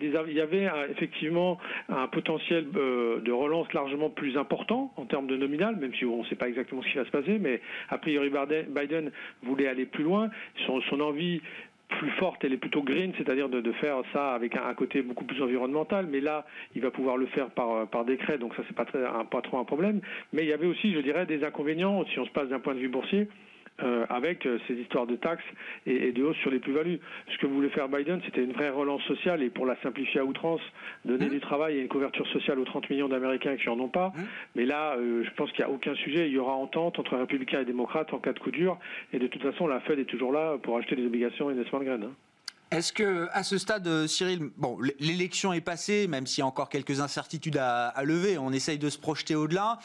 [0.89, 1.57] effectivement
[1.89, 6.23] un potentiel euh, de relance largement plus important en termes de nominal, même si on
[6.23, 9.11] ne sait pas exactement ce qui va se passer, mais a priori Biden
[9.43, 10.29] voulait aller plus loin.
[10.65, 11.41] Son, envie
[11.87, 15.41] plus forte, elle est plutôt green, c'est-à-dire de, faire ça avec un, côté beaucoup plus
[15.41, 16.07] environnemental.
[16.09, 19.41] Mais là, il va pouvoir le faire par, par décret, donc ça c'est pas, pas
[19.41, 20.01] trop un problème.
[20.33, 22.75] Mais il y avait aussi, je dirais, des inconvénients si on se passe d'un point
[22.75, 23.27] de vue boursier.
[23.81, 25.43] Euh, avec euh, ces histoires de taxes
[25.85, 26.99] et, de hausse sur les plus-values.
[27.31, 30.25] Ce que voulait faire Biden, c'était une vraie relance sociale et pour la simplifier à
[30.25, 30.59] outrance,
[31.05, 31.29] donner mmh.
[31.29, 34.09] du travail et une couverture sociale aux 30 millions d'Américains qui n'en ont pas.
[34.09, 34.21] Mmh.
[34.55, 36.27] Mais là, euh, je pense qu'il n'y a aucun sujet.
[36.27, 38.77] Il y aura entente entre républicains et démocrates en cas de coup dur.
[39.13, 41.63] Et de toute façon, la Fed est toujours là pour acheter des obligations et des
[41.63, 42.03] de graines.
[42.03, 42.13] Hein.
[42.71, 46.45] Est-ce que, à ce stade, euh, Cyril, bon, l'élection est passée, même s'il y a
[46.45, 49.79] encore quelques incertitudes à, lever, on essaye de se projeter au-delà.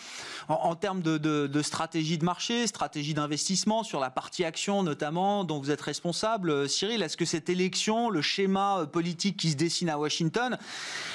[0.48, 5.70] En, termes de, stratégie de marché, stratégie d'investissement sur la partie action notamment, dont vous
[5.70, 9.88] êtes responsable, euh, Cyril, est-ce que cette élection, le schéma euh, politique qui se dessine
[9.88, 10.58] à Washington,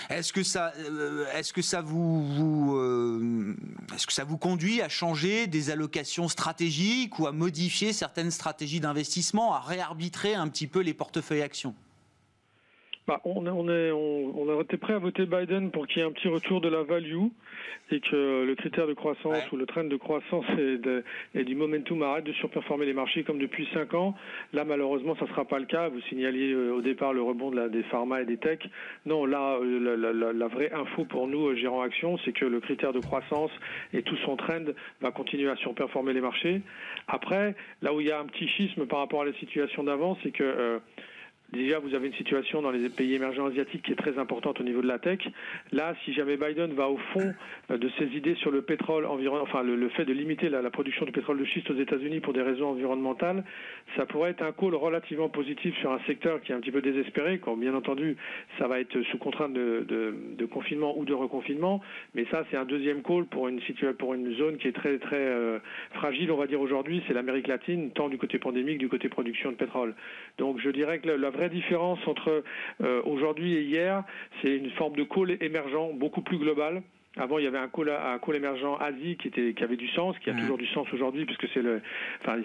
[0.09, 0.73] est-ce que ça,
[1.35, 2.79] est-ce que ça vous,
[3.93, 8.79] est-ce que ça vous conduit à changer des allocations stratégiques ou à modifier certaines stratégies
[8.79, 11.58] d'investissement, à réarbitrer un petit peu les portefeuilles actions?
[13.09, 16.07] Bah, on, on, est, on, a été prêt à voter Biden pour qu'il y ait
[16.07, 17.29] un petit retour de la value
[17.89, 20.45] et que le critère de croissance ou le trend de croissance
[21.33, 24.13] et, du momentum arrête de surperformer les marchés comme depuis 5 ans.
[24.53, 25.89] Là, malheureusement, ça ne sera pas le cas.
[25.89, 28.59] Vous signaliez euh, au départ le rebond de des pharma et des tech.
[29.07, 32.93] Non, là, euh, la, vraie info pour nous, euh, gérants actions, c'est que le critère
[32.93, 33.49] de croissance
[33.91, 34.65] et tout son trend
[35.01, 36.61] va continuer à surperformer les marchés.
[37.07, 40.15] Après, là où il y a un petit schisme par rapport à la situation d'avant,
[40.21, 40.79] c'est que
[41.51, 44.63] Déjà, vous avez une situation dans les pays émergents asiatiques qui est très importante au
[44.63, 45.19] niveau de la tech.
[45.71, 47.33] Là, si jamais Biden va au fond
[47.71, 51.05] euh, de ses idées sur le pétrole environ, enfin le, fait de limiter la, production
[51.05, 53.43] de pétrole de schiste aux États-Unis pour des raisons environnementales,
[53.97, 56.81] ça pourrait être un call relativement positif sur un secteur qui est un petit peu
[56.81, 57.39] désespéré.
[57.39, 58.15] Quand bien entendu,
[58.59, 61.81] ça va être sous contrainte de, confinement ou de reconfinement,
[62.13, 63.59] mais ça, c'est un deuxième call pour une
[64.35, 65.59] zone qui est très très euh,
[65.93, 69.51] fragile, on va dire aujourd'hui, c'est l'Amérique latine, tant du côté pandémique, du côté production
[69.51, 69.95] de pétrole.
[70.37, 72.43] Donc, je dirais que la vraie différence entre
[72.83, 74.03] euh, aujourd'hui et hier,
[74.41, 76.83] c'est une forme de call émergent beaucoup plus global.
[77.17, 79.87] Avant, il y avait un call, un call émergent Asie qui, était, qui avait du
[79.89, 81.81] sens, qui a toujours du sens aujourd'hui, puisque c'est le,
[82.21, 82.39] enfin,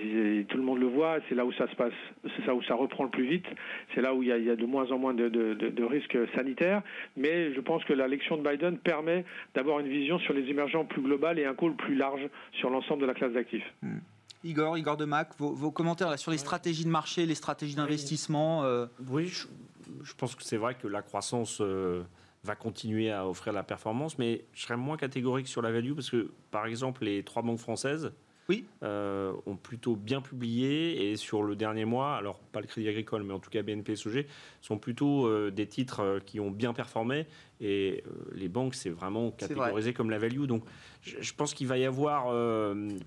[0.49, 1.93] tout le monde le voit, c'est là où ça se passe,
[2.37, 3.47] c'est là où ça reprend le plus vite,
[3.95, 5.55] c'est là où il y, a, il y a, de moins en moins de, de,
[5.55, 6.83] de, risques sanitaires.
[7.17, 11.03] Mais je pense que l'élection de Biden permet d'avoir une vision sur les émergents plus
[11.03, 13.71] globales et un call plus large sur l'ensemble de la classe d'actifs.
[13.83, 13.99] Hmm.
[14.45, 18.63] Igor, Igor de Mac, vos, commentaires là, sur les stratégies de marché, les stratégies d'investissement
[18.65, 18.87] euh.
[19.09, 22.03] Oui, je, pense que c'est vrai que la croissance euh,
[22.45, 26.11] va continuer à offrir la performance, mais je serais moins catégorique sur la value parce
[26.11, 28.13] que, par exemple, les trois banques françaises,
[28.49, 28.67] oui.
[28.83, 33.23] Euh, ont plutôt bien publié et sur le dernier mois, alors pas le Crédit Agricole,
[33.23, 34.27] mais en tout cas BNP SOG,
[34.61, 37.27] sont plutôt euh, des titres euh, qui ont bien performé
[37.61, 40.45] et les banques, c'est vraiment catégorisé comme la value.
[40.45, 40.65] Donc
[41.03, 42.25] je, pense qu'il va y avoir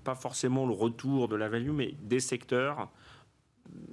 [0.02, 2.90] pas forcément le retour de la value, mais des secteurs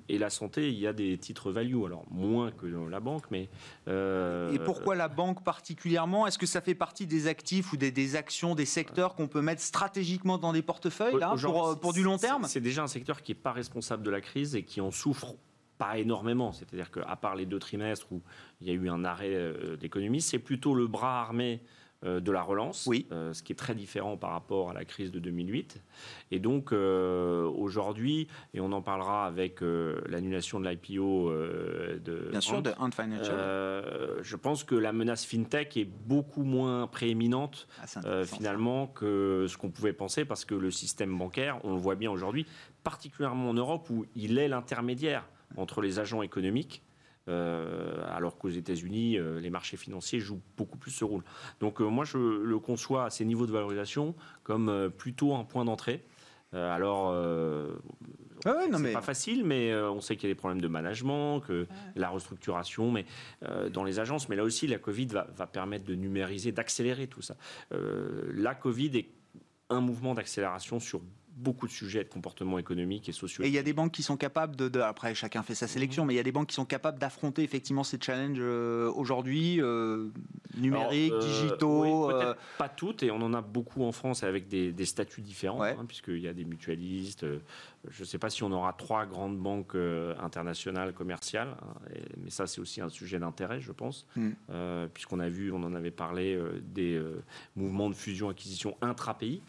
[0.07, 3.25] et la santé, il y a des titres value, alors moins que dans la banque,
[3.31, 3.49] mais...
[3.87, 6.27] Euh, et pourquoi la banque particulièrement?
[6.27, 9.61] Est-ce que ça fait partie des actifs ou des, actions, des secteurs qu'on peut mettre
[9.61, 12.45] stratégiquement dans des portefeuilles là, pour, euh, pour, du long terme?
[12.47, 15.35] C'est déjà un secteur qui n'est pas responsable de la crise et qui en souffre
[15.77, 16.51] pas énormément.
[16.51, 18.21] C'est-à-dire qu'à part les deux trimestres où
[18.61, 21.61] il y a eu un arrêt euh, d'économie, c'est plutôt le bras armé
[22.05, 23.07] de la relance, oui.
[23.11, 25.81] Euh, ce qui est très différent par rapport à la crise de 2008.
[26.31, 32.61] Et donc euh, aujourd'hui, et on en parlera avec l'annulation de l'IPO de Bien sûr,
[32.61, 33.35] de Ant Financial.
[34.21, 39.69] je pense que la menace fintech est beaucoup moins prééminente ah, finalement que ce qu'on
[39.69, 42.45] pouvait penser parce que le système bancaire, on le voit bien aujourd'hui,
[42.83, 46.84] particulièrement en Europe où il est l'intermédiaire entre les agents économiques
[47.27, 51.23] euh, alors qu'aux États-Unis, euh, les marchés financiers jouent beaucoup plus ce rôle.
[51.59, 55.65] Donc euh, moi, je le conçois à ces niveaux de valorisation comme plutôt un point
[55.65, 56.03] d'entrée.
[56.53, 57.09] alors,
[58.45, 61.67] ouais, c'est pas facile, mais on sait qu'il y a des problèmes de management, que
[61.95, 63.05] la restructuration, mais
[63.73, 64.29] dans les agences.
[64.29, 67.35] Mais là aussi, la Covid va, va permettre de numériser, d'accélérer tout ça.
[67.71, 69.09] la Covid est
[69.69, 71.01] un mouvement d'accélération sur
[71.35, 73.43] beaucoup de sujets de comportement économique et sociaux.
[73.43, 76.03] Et il y a des banques qui sont capables de, après chacun fait sa sélection,
[76.03, 76.07] mhm.
[76.07, 79.61] mais il y a des banques qui sont capables d'affronter effectivement ces challenges euh, aujourd'hui,
[79.61, 80.09] euh,
[80.57, 82.11] numériques, euh, digitaux.
[82.57, 86.19] pas toutes, et on en a beaucoup en France avec des, statuts différents, hein, puisqu'il
[86.19, 87.25] y a des mutualistes.
[87.89, 89.75] Je ne sais pas si on aura trois grandes banques
[90.19, 91.73] internationales commerciales, hein,
[92.17, 94.31] mais ça c'est aussi un sujet d'intérêt, je pense, hmm.
[94.93, 97.01] puisqu'on a vu, on en avait parlé, des
[97.55, 99.41] mouvements de fusion-acquisition intra-pays.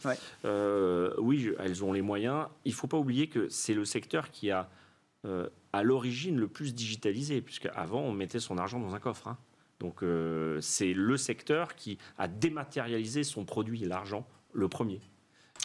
[0.45, 2.47] oui, elles ont les moyens.
[2.65, 4.69] Il ne faut pas oublier que c'est le secteur qui a
[5.27, 9.29] euh, à l'origine le plus digitalisé, puisque avant on mettait son argent dans un coffre.
[9.29, 9.37] Hein.
[9.79, 15.01] Donc euh, c'est le secteur qui a dématérialisé son produit, l'argent, le premier.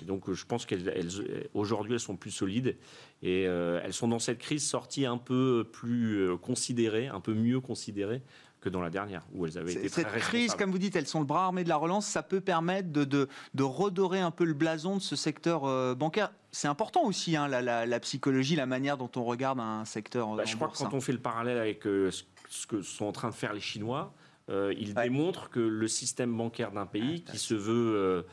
[0.05, 2.77] Donc je pense qu'aujourd'hui elles, sont plus solides.
[3.23, 7.59] Et euh, elles sont dans cette crise sorties un peu plus considérées, un peu mieux
[7.59, 8.21] considérées
[8.61, 11.19] que dans la dernière, où elles avaient été Cette crise, comme vous dites, elles sont
[11.19, 14.53] le bras armé de la relance, ça peut permettre de, de, redorer un peu le
[14.53, 16.31] blason de ce secteur euh, bancaire.
[16.51, 20.35] C'est important aussi, hein, la, psychologie, la manière dont on regarde un secteur.
[20.35, 22.11] Bah, je crois que quand on fait le parallèle avec euh,
[22.49, 24.13] ce que sont en train de faire les Chinois,
[24.49, 28.25] euh, ils démontrent que le système bancaire d'un pays qui se veut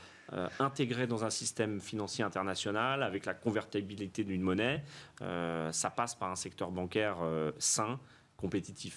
[0.58, 4.84] intégré dans un système financier international avec la convertibilité d'une monnaie,
[5.20, 7.16] ça passe par un secteur bancaire
[7.58, 7.98] sain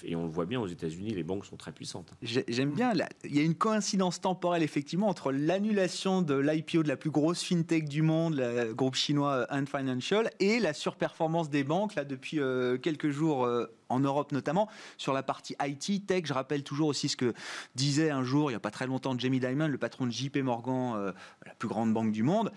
[0.04, 2.14] Et on le voit bien aux États-Unis, les banques sont très puissantes.
[2.22, 6.96] J'aime bien, il y a une coïncidence temporelle effectivement entre l'annulation de l'IPO de la
[6.96, 11.96] plus grosse fintech du monde, le groupe chinois Ant Financial, et la surperformance des banques
[11.96, 13.46] là depuis euh, quelques jours.
[13.46, 16.24] Euh, en Europe notamment, sur la partie IT, tech.
[16.26, 17.34] Je rappelle toujours aussi ce que
[17.76, 20.38] disait un jour, il n'y a pas très longtemps, Jamie Dimon, le patron de JP
[20.38, 21.12] Morgan, euh,
[21.46, 22.52] la plus grande banque du monde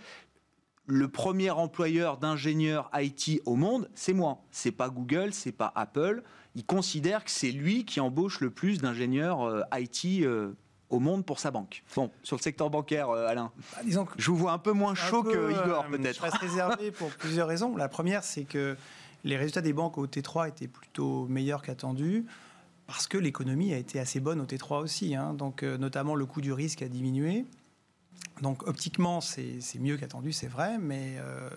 [0.86, 4.42] le premier employeur d'ingénieurs IT au monde, c'est moi.
[4.50, 6.22] C'est pas Google, c'est pas Apple.
[6.54, 10.52] Il considère que c'est lui qui embauche le plus d'ingénieurs euh, IT euh,
[10.90, 11.82] au monde pour sa banque.
[11.96, 14.72] Bon, sur le secteur bancaire, euh, Alain, bah, disons que je vous vois un peu
[14.72, 16.16] moins chaud que Igor, peut-être.
[16.16, 17.76] Je reste réservé pour plusieurs raisons.
[17.76, 18.76] La première, c'est que
[19.24, 22.26] les résultats des banques au T3 étaient plutôt meilleurs qu'attendus
[22.86, 25.14] parce que l'économie a été assez bonne au T3 aussi.
[25.14, 25.32] Hein.
[25.32, 27.46] Donc, notamment, le coût du risque a diminué.
[28.42, 31.48] Donc optiquement, c'est mieux qu'attendu, c'est vrai, mais euh,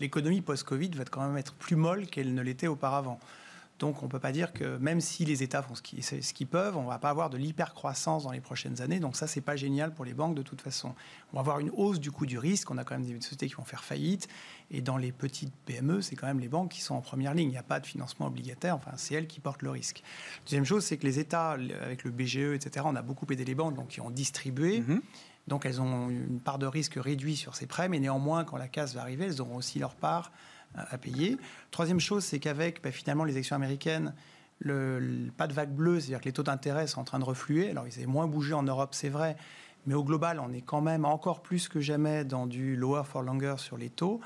[0.00, 3.20] l'économie post-Covid va quand même être plus molle qu'elle ne l'était auparavant.
[3.82, 6.76] Donc on ne peut pas dire que même si les États font ce qu'ils peuvent,
[6.76, 9.00] on ne va pas avoir de l'hypercroissance dans les prochaines années.
[9.00, 10.94] Donc ça, c'est pas génial pour les banques de toute façon.
[11.32, 12.70] On va avoir une hausse du coût du risque.
[12.70, 14.28] On a quand même des sociétés qui vont faire faillite.
[14.70, 17.48] Et dans les petites PME, c'est quand même les banques qui sont en première ligne.
[17.48, 18.76] Il n'y a pas de financement obligataire.
[18.76, 20.04] Enfin, c'est elles qui portent le risque.
[20.44, 23.56] Deuxième chose, c'est que les États, avec le BGE, etc., on a beaucoup aidé les
[23.56, 24.80] banques, donc qui ont distribué.
[24.80, 25.00] Mm-hmm.
[25.48, 28.68] Donc elles ont une part de risque réduite sur ces prêts, mais néanmoins, quand la
[28.68, 30.32] casse va arriver, elles auront aussi leur part
[30.74, 31.36] à payer.
[31.70, 34.14] Troisième chose, c'est qu'avec bah, finalement les actions américaines,
[34.60, 37.70] le, pas de vague bleue, c'est-à-dire que les taux d'intérêt sont en train de refluer.
[37.70, 39.36] Alors ils avaient moins bougé en Europe, c'est vrai,
[39.86, 43.22] mais au global, on est quand même encore plus que jamais dans du lower for
[43.22, 44.20] longer sur les taux.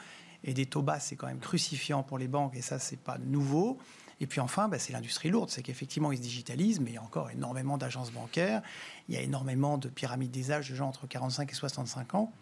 [0.44, 3.18] Et des taux bas, c'est quand même crucifiant pour les banques, et ça, c'est pas
[3.18, 3.78] nouveau.
[4.20, 5.50] Et puis enfin, bah, c'est l'industrie lourde.
[5.50, 8.62] C'est qu'effectivement, ils se digitalisent, mais il y a encore énormément d'agences bancaires.
[9.08, 12.32] Il y a énormément de pyramides des âges de gens entre 45 et 65 ans.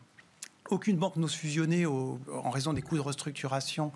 [0.71, 3.93] Aucune banque n'ose fusionner en raison des coûts de restructuration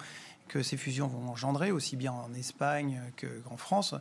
[0.48, 3.94] que ces fusions vont engendrer, aussi bien en Espagne qu'en France.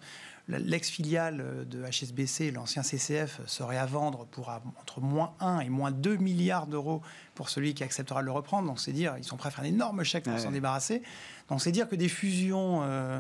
[0.47, 6.15] L'ex-filiale de HSBC, l'ancien CCF, serait à vendre pour entre moins 1 et moins 2
[6.17, 7.01] milliards d'euros
[7.35, 8.67] pour celui qui acceptera de le reprendre.
[8.67, 11.03] Donc c'est dire, ils sont prêts à faire un énorme chèque pour s'en débarrasser.
[11.49, 12.81] Donc c'est dire que des fusions...
[12.83, 13.19] Euh,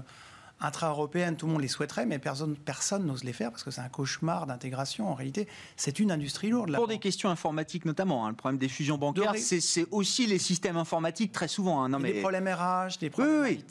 [0.59, 3.81] intra-européennes, tout le monde les souhaiterait, mais personne personne n'ose les faire parce que c'est
[3.81, 5.09] un cauchemar d'intégration.
[5.09, 6.73] En réalité, c'est une industrie lourde.
[6.75, 10.77] Pour des questions informatiques notamment, hein, le problème des fusions bancaires, c'est aussi les systèmes
[10.77, 11.83] informatiques très souvent.
[11.83, 11.89] Hein.
[11.89, 12.13] non, mais...
[12.13, 13.63] Des problèmes RH, des problèmes oui,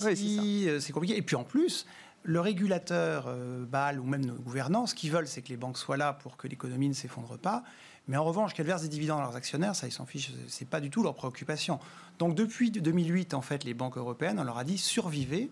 [0.68, 1.16] euh, c'est compliqué.
[1.16, 1.87] Et puis en plus,
[2.22, 5.79] le régulateur, euh, BAL ou même nos gouvernants, ce qu'ils veulent, c'est que les banques
[5.79, 7.62] soient là pour que l'économie ne s'effondre pas.
[8.09, 10.33] Mais en revanche, qu'elles versent des dividendes à leurs actionnaires, ça, ils s'en fichent.
[10.49, 11.81] C'est pas du tout leur préoccupation.
[12.18, 15.51] Donc depuis 2008, en fait, les banques européennes, on leur a dit survivez,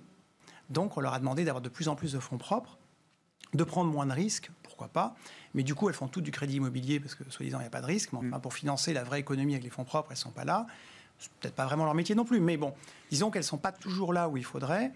[0.70, 2.79] donc, on leur a demandé d'avoir de plus en plus de fonds propres,
[3.53, 5.14] de prendre moins de risques, pourquoi pas.
[5.55, 7.70] Mais du coup, elles font tout du crédit immobilier parce que, soi-disant, il n'y a
[7.70, 8.12] pas de risque.
[8.12, 8.40] Mais enfin, mm.
[8.40, 10.66] pour financer la vraie économie avec les fonds propres, elles ne sont pas là.
[11.18, 12.40] C'est peut-être pas vraiment leur métier non plus.
[12.40, 12.74] Mais bon,
[13.11, 14.92] disons qu'elles ne sont pas toujours là où il faudrait.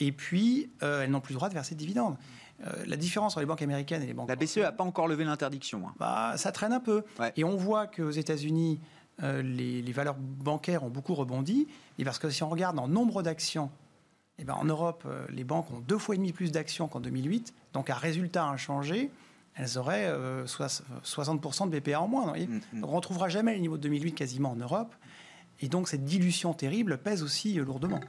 [0.00, 2.16] Et puis, euh, elles n'ont plus le droit de verser de dividendes.
[2.66, 4.28] Euh, la différence entre les banques américaines et les banques.
[4.28, 5.88] La BCE n'a pas encore levé l'interdiction.
[5.88, 5.94] Hein.
[5.98, 7.04] Bah, ça traîne un peu.
[7.36, 8.80] Et on voit qu'aux États-Unis,
[9.22, 11.66] euh, les, les, valeurs bancaires ont beaucoup rebondi.
[11.98, 13.70] Et parce que si on regarde en nombre d'actions
[14.38, 17.00] eh ben, en Europe, euh, les banques ont deux fois et demi plus d'actions qu'en
[17.00, 17.54] 2008.
[17.74, 19.10] Donc, un résultat inchangé,
[19.54, 20.10] elles auraient
[20.44, 22.36] 60% euh, de BPA en moins.
[22.36, 22.84] Mm, mm.
[22.84, 24.94] on ne retrouvera jamais le niveau de 2008 quasiment en Europe.
[25.60, 28.00] Et donc, cette dilution terrible pèse aussi euh, lourdement.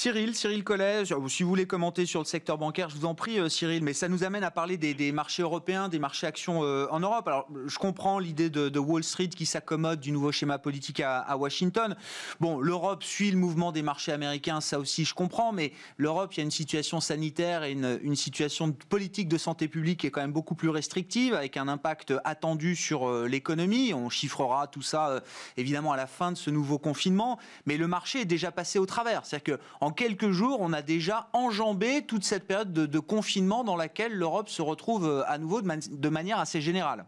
[0.00, 3.38] Cyril, Cyril Collet, si vous voulez commenter sur le secteur bancaire, je vous en prie,
[3.38, 6.86] euh, Cyril, mais ça nous amène à parler des, marchés européens, des marchés actions euh,
[6.90, 7.28] en Europe.
[7.28, 11.96] Alors, je comprends l'idée de, Wall Street qui s'accommode du nouveau schéma politique à, Washington.
[12.40, 16.38] Bon, l'Europe suit le mouvement des marchés américains, ça aussi je comprends, mais l'Europe, il
[16.38, 20.22] y a une situation sanitaire et une, situation politique de santé publique qui est quand
[20.22, 23.92] même beaucoup plus restrictive, avec un impact attendu sur euh, l'économie.
[23.92, 25.22] On chiffrera tout ça,
[25.58, 28.86] évidemment, à la fin de ce nouveau confinement, mais le marché est déjà passé au
[28.86, 29.26] travers.
[29.26, 33.76] C'est-à-dire qu'en en quelques jours, on a déjà enjambé toute cette période de, confinement dans
[33.76, 37.04] laquelle l'Europe se retrouve euh, à nouveau de manière assez générale.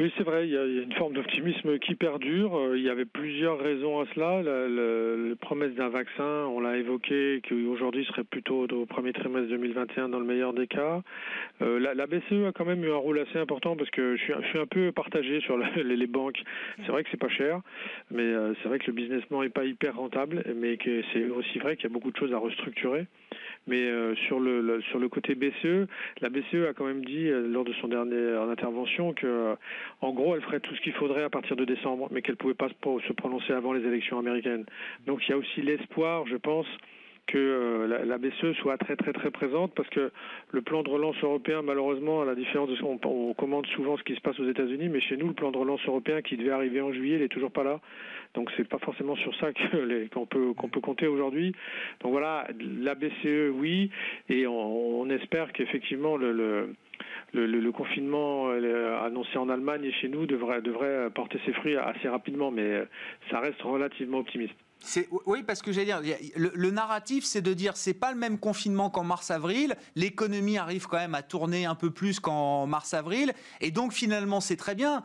[0.00, 2.56] Oui, c'est vrai, il y, a, une forme d'optimisme qui perdure.
[2.56, 4.40] Euh, il y avait plusieurs raisons à cela.
[4.42, 10.08] La, promesse d'un vaccin, on l'a évoqué, qui aujourd'hui serait plutôt au premier trimestre 2021
[10.08, 11.02] dans le meilleur des cas.
[11.60, 14.58] Euh, la, BCE a quand même eu un rôle assez important parce que je suis,
[14.58, 16.42] un peu partagé sur les, banques.
[16.78, 17.60] C'est vrai que c'est pas cher,
[18.10, 21.58] mais euh, c'est vrai que le business n'est pas hyper rentable, mais que c'est aussi
[21.58, 23.04] vrai qu'il y a beaucoup de choses à restructurer.
[23.66, 25.86] Mais euh, sur le, sur le côté BCE,
[26.20, 29.54] la BCE a quand même dit euh, lors de son dernière intervention que, euh,
[30.00, 32.54] en gros, elle ferait tout ce qu'il faudrait à partir de décembre, mais qu'elle pouvait
[32.54, 34.64] pas se prononcer avant les élections américaines.
[35.06, 36.66] Donc il y a aussi l'espoir, je pense,
[37.32, 40.10] que la, BCE soit très très très présente parce que
[40.50, 43.96] le plan de relance européen, malheureusement, à la différence de ce qu'on on commande souvent
[43.96, 46.36] ce qui se passe aux États-Unis, mais chez nous, le plan de relance européen qui
[46.36, 47.80] devait arriver en juillet, il toujours pas là.
[48.34, 49.48] Donc c'est pas forcément sur ça
[50.12, 51.52] qu'on peut compter aujourd'hui.
[52.00, 52.46] Donc voilà,
[52.80, 53.90] la BCE oui,
[54.28, 56.74] et on, espère qu'effectivement le,
[57.72, 62.50] confinement euh, annoncé en Allemagne et chez nous devrait, devrait porter ses fruits assez rapidement,
[62.50, 62.84] mais
[63.30, 64.54] ça reste relativement optimiste.
[65.26, 68.90] Oui, parce que j'allais dire, le, narratif, c'est de dire c'est pas le même confinement
[68.90, 69.76] qu'en mars-avril.
[69.94, 74.56] L'économie arrive quand même à tourner un peu plus qu'en mars-avril, et donc finalement c'est
[74.56, 75.04] très bien.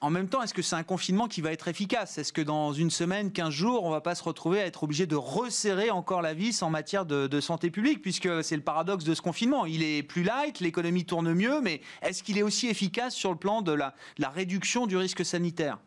[0.00, 2.18] En même temps, est-ce que c'est un confinement qui va être efficace?
[2.18, 5.06] Est-ce que dans une semaine, 15 jours, on va pas se retrouver à être obligé
[5.06, 8.02] de resserrer encore la vis en matière de, santé publique?
[8.02, 9.64] Puisque c'est le paradoxe de ce confinement.
[9.64, 13.36] Il est plus light, l'économie tourne mieux, mais est-ce qu'il est aussi efficace sur le
[13.36, 15.78] plan de la réduction du risque sanitaire?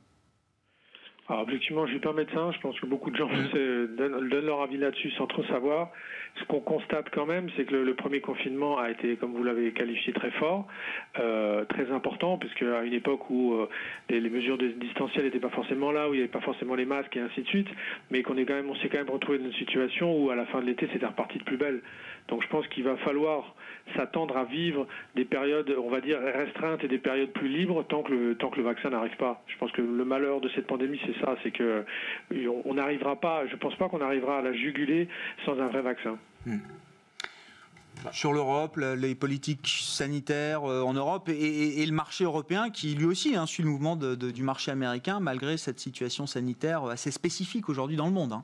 [1.27, 2.51] Alors, objectivement, je suis pas médecin.
[2.51, 3.95] Je pense que beaucoup de gens mmh.
[3.95, 5.91] donnent, leur avis là-dessus sans trop savoir.
[6.39, 9.71] Ce qu'on constate quand même, c'est que le, premier confinement a été, comme vous l'avez
[9.71, 10.67] qualifié, très fort,
[11.19, 13.69] euh, très important, puisque à une époque où euh,
[14.09, 16.85] les, mesures de distanciel n'étaient pas forcément là, où il n'y avait pas forcément les
[16.85, 17.69] masques et ainsi de suite,
[18.11, 20.35] mais qu'on est quand même, on s'est quand même retrouvé dans une situation où à
[20.35, 21.81] la fin de l'été, c'était reparti de plus belle.
[22.27, 23.55] Donc je pense qu'il va falloir
[23.95, 28.03] s'attendre à vivre des périodes, on va dire, restreintes et des périodes plus libres tant
[28.03, 29.43] que le, tant que le vaccin n'arrive pas.
[29.47, 31.85] Je pense que le malheur de cette pandémie, c'est ça, c'est que
[32.65, 35.07] on n'arrivera pas, je pense pas qu'on arrivera à la juguler
[35.45, 36.17] sans un vrai vaccin.
[36.45, 36.59] Hmm.
[38.11, 43.35] Sur l'Europe, les politiques sanitaires euh, en Europe et, le marché européen qui lui aussi
[43.35, 48.05] hein, suit le mouvement du marché américain malgré cette situation sanitaire assez spécifique aujourd'hui dans
[48.05, 48.33] le monde.
[48.33, 48.43] Hein.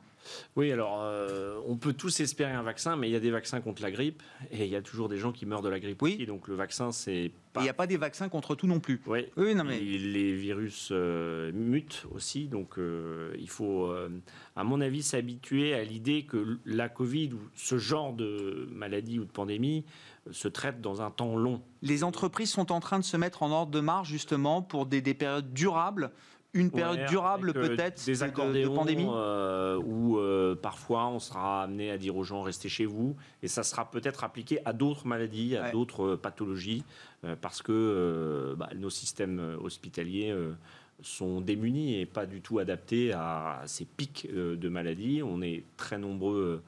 [0.55, 3.61] Oui, alors euh, on peut tous espérer un vaccin, mais il y a des vaccins
[3.61, 6.01] contre la grippe et il y a toujours des gens qui meurent de la grippe
[6.01, 6.25] oui.
[6.25, 7.61] Donc le vaccin, c'est pas.
[7.61, 9.01] Il n'y a pas des vaccins contre tout non plus.
[9.07, 9.27] Oui.
[9.37, 13.93] oui non mais les virus euh, mutent aussi, donc euh, il faut,
[14.55, 19.25] à mon avis, s'habituer à l'idée que la Covid ou ce genre de maladie ou
[19.25, 19.85] de pandémie
[20.29, 21.61] se traite dans un temps long.
[21.81, 25.01] Les entreprises sont en train de se mettre en ordre de marche justement pour des
[25.13, 26.11] périodes durables
[26.53, 31.63] une période durable euh, peut-être des de, de, pandémie euh, où euh, parfois on sera
[31.63, 35.07] amené à dire aux gens restez chez vous et ça sera peut-être appliqué à d'autres
[35.07, 36.83] maladies, à d'autres pathologies
[37.39, 40.35] parce que bah, nos systèmes hospitaliers
[41.01, 45.21] sont démunis et pas du tout adaptés à ces pics de maladies.
[45.23, 46.63] On est très nombreux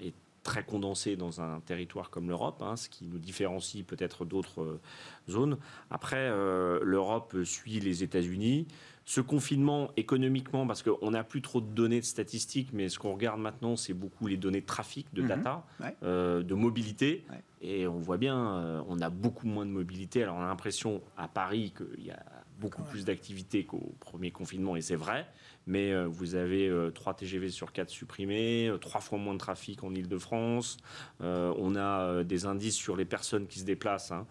[0.00, 4.80] et très condensés dans un territoire comme l'Europe, hein, ce qui nous différencie peut-être d'autres
[5.28, 5.58] zones.
[5.90, 8.66] Après, l'Europe suit les États-Unis
[9.08, 13.14] ce confinement économiquement, parce qu'on n'a plus trop de données de statistiques, mais ce qu'on
[13.14, 15.28] regarde maintenant, c'est beaucoup les données de trafic, de mhm.
[15.28, 15.64] data,
[16.02, 17.24] euh, de mobilité.
[17.62, 20.22] Et on voit bien, euh, on a beaucoup moins de mobilité.
[20.22, 22.22] Alors on a l'impression à Paris qu'il y a
[22.58, 25.26] beaucoup plus d'activité qu'au premier confinement, et c'est vrai.
[25.66, 29.94] Mais euh, vous avez 3 TGV sur 4 supprimés, 3 fois moins de trafic en
[29.94, 30.78] Ile-de-France.
[31.20, 34.12] on a des indices sur les personnes qui se déplacent.
[34.12, 34.26] Hein.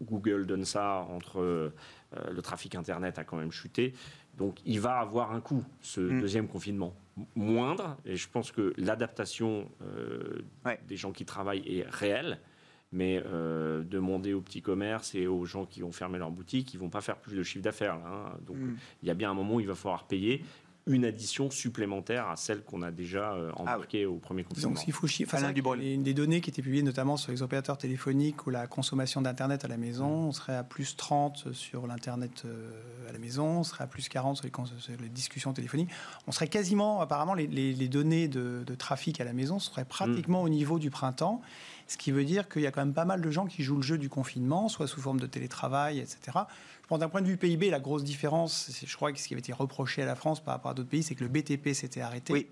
[0.00, 1.72] Google donne ça entre
[2.16, 3.92] euh, le trafic Internet a quand même chuté.
[4.36, 6.20] Donc il va avoir un coût, ce mm.
[6.20, 6.94] deuxième confinement,
[7.34, 7.96] moindre.
[8.04, 10.42] Et je pense que l'adaptation euh,
[10.86, 12.40] des gens qui travaillent est réelle.
[12.90, 16.80] Mais euh, demander aux petits commerces et aux gens qui vont fermer leur boutique, ils
[16.80, 17.94] vont pas faire plus de chiffre d'affaires.
[17.94, 18.32] Hein.
[18.46, 18.76] Donc mm.
[19.02, 20.42] il y a bien un moment où il va falloir payer
[20.88, 24.70] une addition supplémentaire à celle qu'on a déjà euh, ah embarquée au premier confinement.
[24.70, 25.06] Donc, s'il faut
[25.92, 29.64] une des données qui étaient publiées notamment sur les opérateurs téléphoniques où la consommation d'Internet
[29.64, 32.70] à la maison, on serait à plus 30 sur l'Internet euh,
[33.08, 34.48] à la maison, on serait à plus 40 sur
[35.00, 35.90] les, discussions téléphoniques.
[36.26, 40.46] On serait quasiment, apparemment, les, données de, trafic à la maison seraient pratiquement mm.
[40.46, 41.42] au niveau du printemps.
[41.88, 43.76] Ce qui veut dire qu'il y a quand même pas mal de gens qui jouent
[43.76, 46.38] le jeu du confinement, soit sous forme de télétravail, etc.
[46.90, 49.52] D'un point de vue PIB, la grosse différence, je crois que ce qui avait été
[49.52, 52.32] reproché à la France par rapport à d'autres pays, c'est que le BTP s'était arrêté.
[52.32, 52.46] Oui.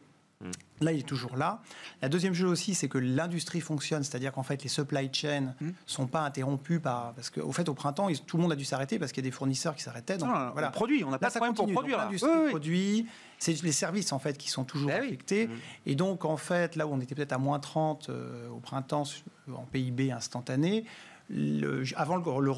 [0.80, 1.62] Là, il est toujours là.
[2.02, 5.68] La deuxième chose aussi, c'est que l'industrie fonctionne, c'est-à-dire qu'en fait, les supply chains ne
[5.68, 5.74] hmm.
[5.86, 7.14] sont pas interrompus par.
[7.14, 9.30] Parce qu'au fait, au printemps, tout le monde a dû s'arrêter parce qu'il y a
[9.30, 10.18] des fournisseurs qui s'arrêtaient.
[10.18, 10.68] Donc, voilà.
[10.68, 11.96] On produit, on n'a pas de problème pour produire.
[11.96, 13.06] L'industrie produit,
[13.38, 15.46] c'est les services en fait qui sont toujours ben affectés.
[15.46, 15.56] Hmm.
[15.86, 19.04] Et donc, en fait, là où on était peut-être à moins 30 euh, au printemps
[19.50, 20.84] en PIB instantané,
[21.30, 22.52] le, avant le, le,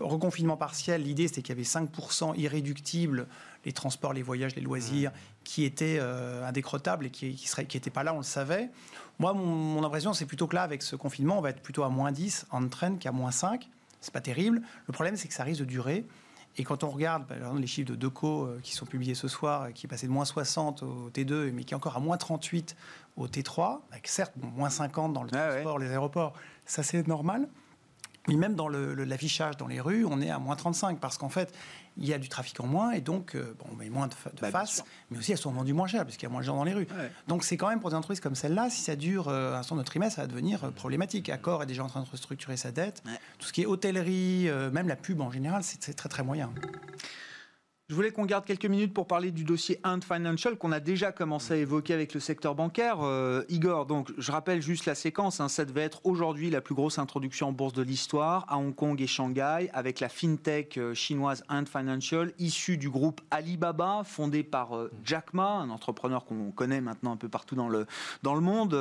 [0.00, 3.26] reconfinement partiel, l'idée c'était qu'il y avait 5% irréductibles,
[3.64, 5.12] les transports, les voyages, les loisirs.
[5.44, 8.70] Qui étaient euh, indécrottables et qui qui pas là, on le savait.
[9.18, 11.88] Moi, mon, impression, c'est plutôt que là, avec ce confinement, on va être plutôt à
[11.88, 13.68] moins 10 en train qu'à moins 5.
[14.00, 14.62] C'est pas terrible.
[14.86, 16.04] Le problème, c'est que ça risque de durer.
[16.56, 17.24] Et quand on regarde
[17.58, 20.24] les chiffres de Deco euh, qui sont publiés ce soir, qui est passé de moins
[20.24, 22.76] 60 au T2, mais qui est encore à moins 38
[23.16, 26.34] au T3, avec certes moins 50 dans le ah transport, les aéroports,
[26.66, 27.48] ça c'est normal.
[28.28, 31.52] Mais même dans l'affichage dans les rues, on est à moins 35 parce qu'en fait,
[31.96, 34.40] il y a du trafic en moins et donc, euh, bon, mais moins de, de
[34.40, 36.56] bah, faces, mais aussi elles sont vendues moins cher puisqu'il y a moins de gens
[36.56, 36.86] dans les rues.
[37.26, 39.76] Donc c'est quand même pour des entreprises comme celle-là, si ça dure euh, un certain
[39.76, 41.28] de trimestre, ça va devenir euh, problématique.
[41.30, 43.02] Accor est déjà en train de restructurer sa dette.
[43.38, 46.50] Tout ce qui est hôtellerie, même la pub en général, c'est très très moyen.
[47.92, 51.12] Je voulais qu'on garde quelques minutes pour parler du dossier Ant Financial qu'on a déjà
[51.12, 53.00] commencé à évoquer avec le secteur bancaire.
[53.02, 55.40] Euh, Igor, donc je rappelle juste la séquence.
[55.40, 55.50] Hein.
[55.50, 58.98] ça devait être aujourd'hui la plus grosse introduction en bourse de l'histoire à Hong Kong
[58.98, 64.74] et Shanghai avec la fintech euh, chinoise Ant Financial issue du groupe Alibaba fondé par
[64.74, 67.84] euh, Jack Ma, un entrepreneur qu'on connaît maintenant un peu partout dans le,
[68.22, 68.72] dans le monde.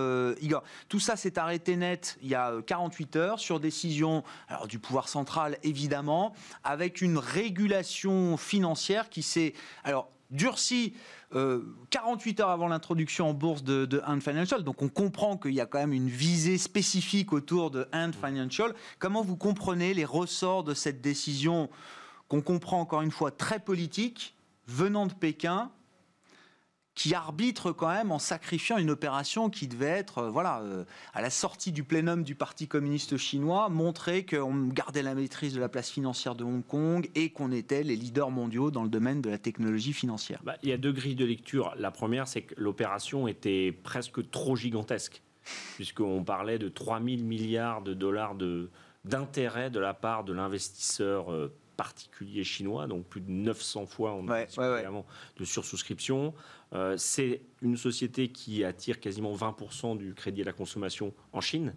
[0.41, 4.23] Igor, tout ça s'est arrêté net il y a 48 heures sur décision
[4.69, 6.33] du pouvoir central évidemment
[6.63, 10.93] avec une régulation financière qui s'est alors durci
[11.31, 14.63] 48 euh, heures avant l'introduction en bourse de, de Ant Financial.
[14.63, 18.73] Donc on comprend qu'il y a quand même une visée spécifique autour de Ant Financial.
[18.99, 21.69] Comment vous comprenez les ressorts de cette décision
[22.27, 24.35] qu'on comprend encore une fois très politique
[24.67, 25.69] venant de Pékin
[26.95, 30.83] qui arbitre quand même en sacrifiant une opération qui devait être, euh, voilà, euh,
[31.13, 35.59] à la sortie du plénum du Parti communiste chinois, montrer qu'on gardait la maîtrise de
[35.59, 39.21] la place financière de Hong Kong et qu'on était les leaders mondiaux dans le domaine
[39.21, 40.41] de la technologie financière.
[40.43, 41.73] Bah, il y a deux grilles de lecture.
[41.77, 45.21] La première, c'est que l'opération était presque trop gigantesque,
[45.75, 48.35] puisqu'on parlait de 3 000 milliards de dollars
[49.05, 51.27] d'intérêt de, la part de l'investisseur
[51.81, 54.47] particulier chinois, donc plus de 900 fois en ouais,
[55.39, 56.31] de sursouscription.
[56.73, 61.73] Euh, c'est une société qui attire quasiment 20% du crédit à la consommation en Chine.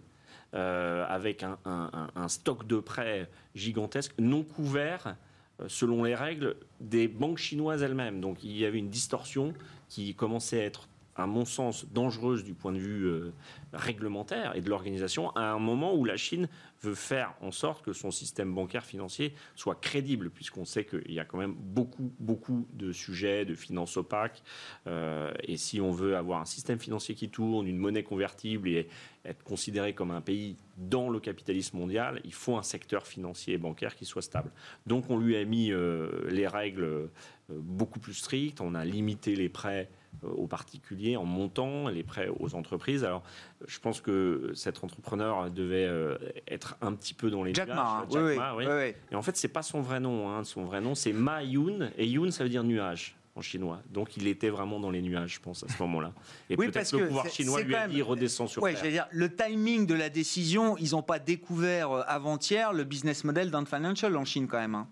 [0.53, 5.17] Euh, avec un, un, stock de prêts gigantesque, non couvert
[5.59, 8.21] euh, selon les règles des banques chinoises elles-mêmes.
[8.21, 9.53] Donc il y avait une distorsion
[9.89, 13.33] qui commençait à être à mon sens, dangereuse du point de vue euh,
[13.73, 16.49] réglementaire et de l'organisation, à un moment où la Chine
[16.83, 21.19] veut faire en sorte que son système bancaire financier soit crédible, puisqu'on sait qu'il y
[21.19, 24.43] a quand même beaucoup, beaucoup de sujets de finances opaques.
[24.87, 28.89] Euh, et si on veut avoir un système financier qui tourne, une monnaie convertible et
[29.23, 33.57] être considéré comme un pays dans le capitalisme mondial, il faut un secteur financier et
[33.57, 34.51] bancaire qui soit stable.
[34.85, 37.09] Donc on lui a mis euh, les règles
[37.49, 39.89] beaucoup plus strictes, on a limité les prêts
[40.23, 43.03] aux particuliers en montant les prêts aux entreprises.
[43.03, 43.23] Alors,
[43.67, 47.81] je pense que cet entrepreneur devait euh, être un petit peu dans les Jack Ma,
[47.81, 48.05] hein.
[48.09, 48.65] Jack Ma, oui.
[49.11, 50.29] Et en fait, c'est pas son vrai nom.
[50.29, 50.43] Hein.
[50.43, 51.91] Son vrai nom, c'est Ma Yun.
[51.97, 53.81] Et Yun, ça veut dire nuage en chinois.
[53.91, 56.13] Donc il était vraiment dans les nuages, je pense, à ce moment-là.
[56.49, 59.33] Et oui, peut-être que le pouvoir chinois lui a dit redescend sur ouais, dire, le
[59.33, 64.15] timing de la décision, ils n'ont pas découvert euh, avant-hier le business model d'un financial
[64.15, 64.75] en Chine quand même.
[64.75, 64.87] Hein.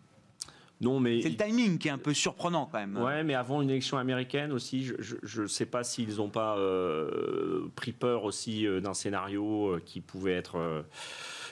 [0.84, 2.98] Non, mais c'est le timing qui est un peu surprenant quand même.
[2.98, 7.68] Ouais, mais avant une élection américaine aussi, je ne sais pas s'ils n'ont pas euh,
[7.76, 10.86] pris peur aussi euh, d'un scénario euh, qui pouvait être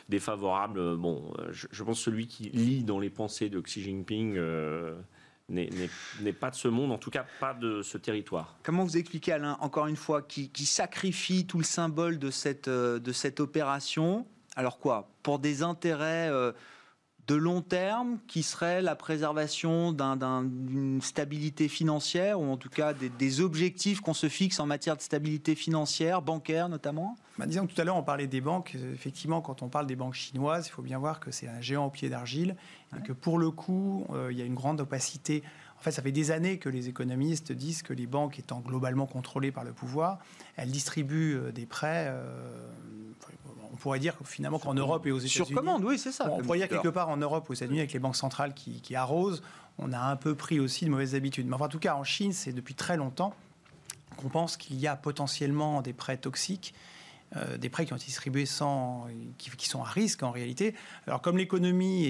[0.09, 0.97] défavorable.
[0.97, 4.37] Bon, je, pense que celui qui lit dans les pensées de Xi Jinping.
[5.49, 8.57] n'est pas de ce monde, en tout cas pas de ce territoire.
[8.63, 12.69] Comment vous expliquez, Alain, encore une fois, qui, qui sacrifie tout le symbole de cette,
[12.69, 14.25] de cette opération?
[14.57, 15.09] Alors quoi?
[15.23, 16.29] Pour des intérêts
[17.31, 23.39] de long terme qui serait la préservation d'une stabilité financière ou en tout cas des,
[23.39, 27.15] objectifs qu'on se fixe en matière de stabilité financière, bancaire notamment?
[27.37, 28.75] Bah, Disons que tout à l'heure on parlait des banques.
[28.93, 31.85] Effectivement, quand on parle des banques chinoises, il faut bien voir que c'est un géant
[31.85, 32.57] au pied d'argile
[32.97, 35.41] et que pour le coup, euh, il y a une grande opacité.
[35.79, 39.05] En fait, ça fait des années que les économistes disent que les banques étant globalement
[39.05, 40.19] contrôlées par le pouvoir,
[40.57, 42.07] elles distribuent euh, des prêts.
[42.09, 42.67] Euh,
[43.71, 45.47] on pourrait dire finalement qu'en Europe et aux États-Unis.
[45.47, 46.29] Sur commande, oui, c'est ça.
[46.29, 48.95] on pourrait dire quelque part en Europe ou aux États-Unis avec les banques centrales qui,
[48.95, 49.41] arrosent,
[49.77, 51.47] on a un peu pris aussi de mauvaises habitudes.
[51.47, 53.33] Mais enfin, en tout cas, en Chine, c'est depuis très longtemps
[54.17, 56.73] qu'on pense qu'il y a potentiellement des prêts toxiques.
[57.37, 59.07] Euh, des prêts qui ont été distribués sans,
[59.37, 60.75] qui, sont à risque en réalité.
[61.07, 62.03] Alors comme l'économie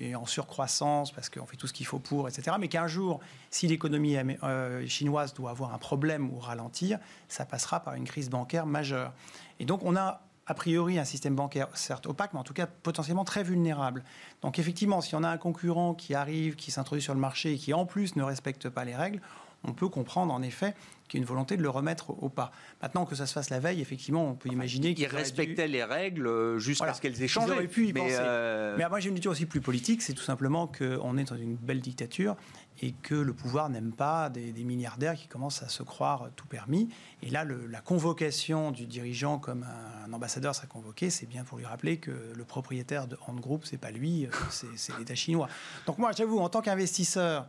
[0.00, 2.56] est, en surcroissance parce qu'on fait tout ce qu'il faut pour, etc.
[2.58, 6.98] Mais qu'un jour, si l'économie euh, chinoise doit avoir un problème ou ralentir,
[7.28, 9.12] ça passera par une crise bancaire majeure.
[9.60, 12.66] Et donc on a a priori un système bancaire certes opaque, mais en tout cas
[12.66, 14.04] potentiellement très vulnérable.
[14.42, 17.58] Donc effectivement, si on a un concurrent qui arrive, qui s'introduit sur le marché et
[17.58, 19.20] qui en plus ne respecte pas les règles,
[19.64, 20.74] on peut comprendre en effet
[21.06, 22.50] qu'il y a une volonté de le remettre au pas.
[22.82, 26.26] Maintenant que ça se fasse la veille, effectivement, on peut imaginer qu'ils respectaient les règles
[26.26, 27.54] euh, jusqu'à ce qu'elles aient changé.
[27.66, 30.66] Pu y mais, euh, mais moi j'ai une lecture aussi plus politique, c'est tout simplement
[30.66, 32.36] qu'on est dans une belle dictature
[32.82, 36.88] et que le pouvoir n'aime pas des, milliardaires qui commencent à se croire tout permis.
[37.22, 39.64] Et là, la convocation du dirigeant comme
[40.04, 43.64] un, ambassadeur serait convoqué, c'est bien pour lui rappeler que le propriétaire de Hand Group,
[43.64, 45.48] c'est pas lui, euh, c'est l'État chinois.
[45.86, 47.46] Donc moi, j'avoue, en tant qu'investisseur,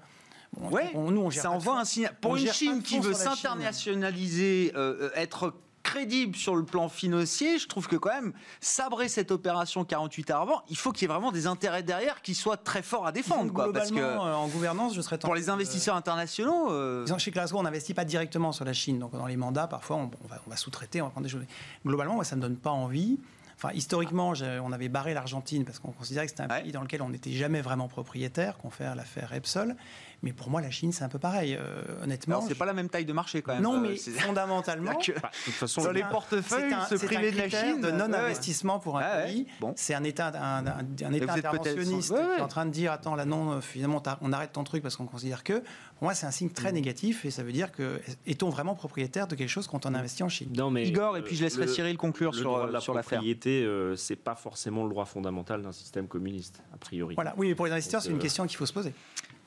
[0.60, 2.16] nous, on ça envoie un signal.
[2.20, 5.54] Pour une Chine qui veut s'internationaliser, euh, être
[5.88, 10.42] crédible sur le plan financier, je trouve que quand même, sabrer cette opération 48 heures
[10.42, 13.14] avant, il faut qu'il y ait vraiment des intérêts derrière qui soient très forts à
[13.14, 13.54] défendre.
[13.54, 16.72] Quoi, parce que euh, en gouvernance, je serais Pour les investisseurs internationaux...
[16.72, 17.06] Euh...
[17.18, 19.00] Chez Glasgow, on n'investit pas directement sur la Chine.
[19.00, 21.46] Donc dans les mandats, parfois, on, va, va sous-traiter, on va prendre des choses.
[21.86, 23.18] Globalement, moi, ça ne donne pas envie.
[23.58, 24.34] Enfin, historiquement,
[24.64, 27.32] on avait barré l'Argentine parce qu'on considérait que c'était un pays dans lequel on n'était
[27.32, 29.76] jamais vraiment propriétaire, qu'on fait l'affaire Repsol.
[30.24, 31.56] Mais pour moi, la Chine, c'est un peu pareil.
[31.56, 32.42] Euh, honnêtement.
[32.42, 33.62] C'est pas la même taille de marché quand même.
[33.62, 34.94] Non, mais euh, fondamentalement.
[34.98, 37.82] de toute façon, sur les portefeuilles, se priver de la Chine.
[37.82, 39.48] de non-investissement pour un pays.
[39.76, 40.66] C'est un État, un,
[41.14, 44.64] État interventionniste qui est en train de dire attends, là, non, finalement, on arrête ton
[44.64, 45.64] truc parce qu'on considère que.
[45.98, 46.76] Pour moi, c'est un signe très mm.
[46.76, 50.22] négatif et ça veut dire que est-on vraiment propriétaire de quelque chose quand on investit
[50.22, 50.50] en Chine?
[50.56, 53.22] Non, mais Igor, et puis je laisserai Cyril conclure sur, la l'affaire.
[53.22, 57.16] La euh, c'est pas forcément le droit fondamental d'un système communiste, a priori.
[57.16, 58.94] Voilà, oui, mais pour les investisseurs, c'est une question qu'il faut se poser.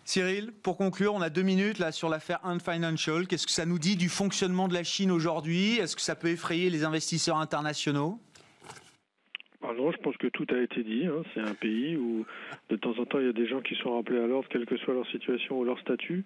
[0.05, 3.27] Cyril, pour conclure, on a deux minutes là sur l'affaire Ant Financial.
[3.27, 5.79] Qu'est-ce que ça nous dit du fonctionnement de la Chine aujourd'hui?
[5.79, 8.19] Est-ce que ça peut effrayer les investisseurs internationaux?
[9.71, 11.07] Ah non, je pense que tout a été dit.
[11.07, 11.23] Hein.
[11.33, 12.27] C'est un pays où
[12.71, 14.67] de temps en temps il y a des gens qui sont rappelés à l'ordre, quelle
[14.67, 16.25] que soit leur situation ou leur statut.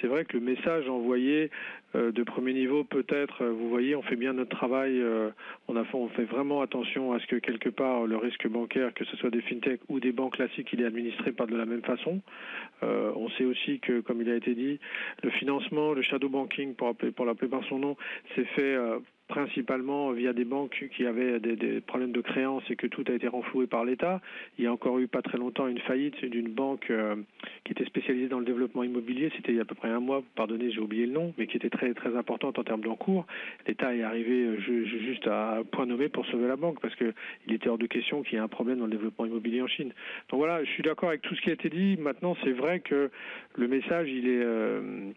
[0.00, 1.50] C'est vrai que le message envoyé
[1.94, 4.98] euh, de premier niveau, peut-être, euh, vous voyez, on fait bien notre travail.
[4.98, 5.30] Euh,
[5.68, 9.04] on, a, on fait vraiment attention à ce que quelque part le risque bancaire, que
[9.04, 11.82] ce soit des fintechs ou des banques classiques, il est administré pas de la même
[11.82, 12.22] façon.
[12.82, 14.78] on sait aussi que, comme il a été dit,
[15.22, 17.96] le financement, le shadow banking, pour, l'appeler par son nom,
[18.34, 18.76] c'est fait
[19.30, 23.28] principalement via des banques qui avaient des, problèmes de créance et que tout a été
[23.28, 24.20] renfloué par l'État.
[24.58, 27.14] Il y a encore eu pas très longtemps une faillite d'une banque euh,
[27.64, 29.30] qui était spécialisée dans le développement immobilier.
[29.36, 31.46] C'était il y a à peu près un mois, pardonnez, j'ai oublié le nom, mais
[31.46, 33.24] qui était très très importante en termes d'encours.
[33.66, 37.14] L'État est arrivé euh, juste à point nommé pour sauver la banque parce qu'il
[37.54, 39.92] était hors de question qu'il y ait un problème dans le développement immobilier en Chine.
[40.28, 41.96] Donc voilà, je suis d'accord avec tout ce qui a été dit.
[42.00, 43.10] Maintenant, c'est vrai que
[43.56, 45.12] le message, il est euh,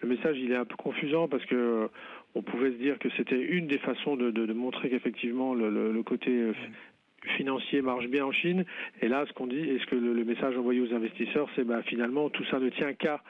[0.00, 1.88] le message, il est un peu confusant parce que
[2.34, 6.52] on pouvait se dire que c'était une des façons de, montrer qu'effectivement le, côté euh,
[7.36, 8.64] financier marche bien en Chine.
[9.00, 11.82] Et là, ce qu'on dit, et ce que le, message envoyé aux investisseurs, c'est bah,
[11.82, 13.22] finalement tout ça ne tient qu'à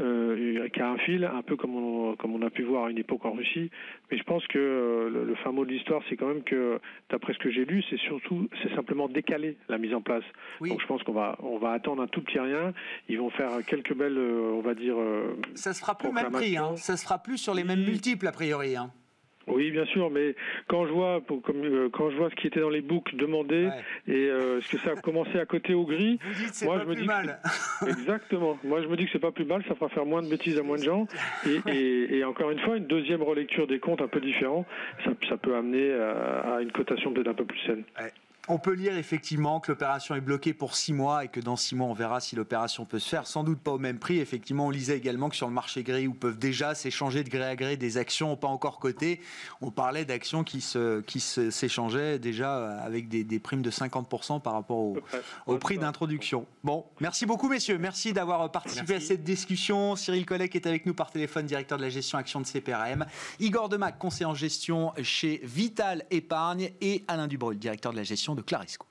[0.00, 2.98] euh, qu'à un fil, un peu comme on, comme on a pu voir à une
[2.98, 3.70] époque en Russie.
[4.10, 6.78] Mais je pense que euh, le, fin mot de l'histoire, c'est quand même que,
[7.10, 10.24] d'après ce que j'ai lu, c'est surtout, c'est simplement décaler la mise en place.
[10.60, 12.72] Donc je pense qu'on va, on va attendre un tout petit rien.
[13.08, 14.96] Ils vont faire quelques belles, euh, on va dire.
[15.54, 16.76] ça se fera plus même prix, hein.
[16.76, 18.76] Ça se fera plus sur les mêmes multiples a priori.
[18.76, 18.90] Hein.
[19.46, 20.34] Oui, bien sûr, mais
[20.66, 23.68] quand je vois, comme, euh, quand je vois ce qui était dans les books demandés
[24.08, 26.18] et euh, ce que ça a commencé à côté au gris,
[26.62, 27.38] moi je me dis mal.
[27.86, 28.58] exactement.
[28.64, 30.58] Moi je me dis que c'est pas plus mal, ça fera faire moins de bêtises
[30.58, 31.06] à moins de gens.
[31.66, 34.66] Et, encore une fois, une deuxième relecture des comptes un peu différent,
[35.04, 37.84] ça, peut amener à, une cotation peut-être un peu plus saine.
[38.48, 41.74] On peut lire effectivement que l'opération est bloquée pour six mois et que dans six
[41.74, 43.26] mois on verra si l'opération peut se faire.
[43.26, 44.20] Sans doute pas au même prix.
[44.20, 47.42] Effectivement, on lisait également que sur le marché gris où peuvent déjà s'échanger de gré
[47.42, 49.20] à gré des actions pas encore cotées,
[49.60, 54.94] on parlait d'actions qui se qui s'échangeaient déjà avec des, primes de 50% par rapport
[55.46, 56.46] au, prix d'introduction.
[56.62, 57.78] Bon, merci beaucoup messieurs.
[57.78, 59.96] Merci d'avoir participé à cette discussion.
[59.96, 63.06] Cyril Collec est avec nous par téléphone, directeur de la gestion action de CPRM.
[63.40, 68.35] Igor Demac, conseiller en gestion chez Vital Épargne et Alain Dubreuil, directeur de la gestion
[68.36, 68.86] de Clarisco.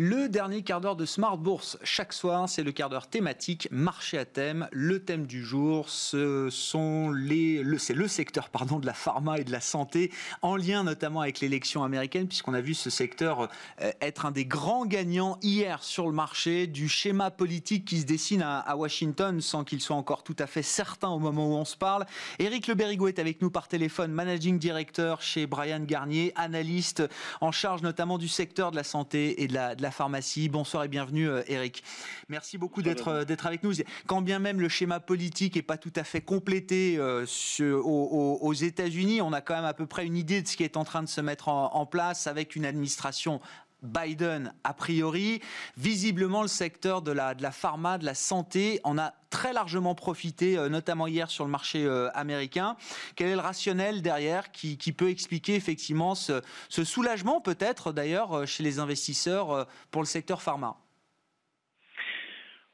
[0.00, 4.16] Le dernier quart d'heure de Smart Bourse chaque soir, c'est le quart d'heure thématique marché
[4.16, 4.68] à thème.
[4.70, 9.40] Le thème du jour, ce sont les, le, c'est le secteur pardon de la pharma
[9.40, 13.48] et de la santé, en lien notamment avec l'élection américaine, puisqu'on a vu ce secteur
[13.80, 18.06] euh, être un des grands gagnants hier sur le marché du schéma politique qui se
[18.06, 21.64] dessine à, Washington, sans qu'il soit encore tout à fait certain au moment où on
[21.64, 22.06] se parle.
[22.38, 27.02] Éric Le est avec nous par téléphone, managing director chez Brian Garnier, analyste
[27.40, 30.48] en charge notamment du secteur de la santé et de la pharmacie.
[30.48, 31.82] Bonsoir et bienvenue euh, Eric.
[32.28, 33.72] Merci beaucoup d'être euh, d'être avec nous.
[34.06, 37.26] Quand bien même le schéma politique n'est pas tout à fait complété euh,
[37.60, 40.76] aux, États-Unis, on a quand même à peu près une idée de ce qui est
[40.76, 43.40] en train de se mettre en, place avec une administration
[43.82, 45.40] Biden a priori.
[45.76, 49.94] Visiblement, le secteur de la, de la pharma, de la santé, en a très largement
[49.94, 52.76] profité, notamment hier sur le marché américain.
[53.14, 58.78] Quel est le rationnel derrière qui, peut expliquer effectivement ce, soulagement peut-être d'ailleurs chez les
[58.78, 60.76] investisseurs pour le secteur pharma?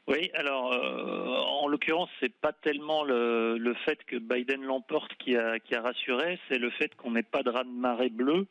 [0.06, 0.72] Oui, alors
[1.64, 6.38] en l'occurrence, c'est pas tellement le, fait que Biden l'emporte qui a, qui a rassuré,
[6.48, 8.46] c'est le fait qu'on n'ait pas de raz de marée bleu.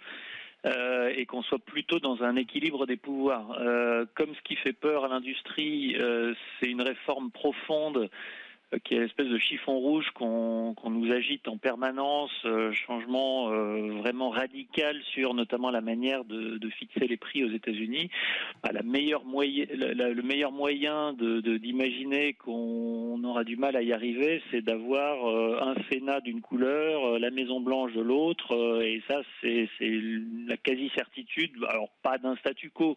[0.66, 3.58] Euh, et qu'on soit plutôt dans un équilibre des pouvoirs.
[3.60, 8.10] Euh, comme ce qui fait peur à l'industrie, euh, c'est une réforme profonde
[8.84, 14.30] qui est l'espèce de chiffon rouge qu'on nous agite en permanence, euh, changement euh, vraiment
[14.30, 18.10] radical sur notamment la manière de, fixer les prix aux États-Unis.
[18.64, 24.42] Bah, la meilleure moyen, le meilleur moyen d'imaginer qu'on aura du mal à y arriver,
[24.50, 25.28] c'est d'avoir
[25.62, 29.70] un Sénat d'une couleur, la Maison Blanche de l'autre, et ça c'est
[30.48, 31.52] la quasi certitude.
[31.68, 32.96] Alors pas d'un statu quo,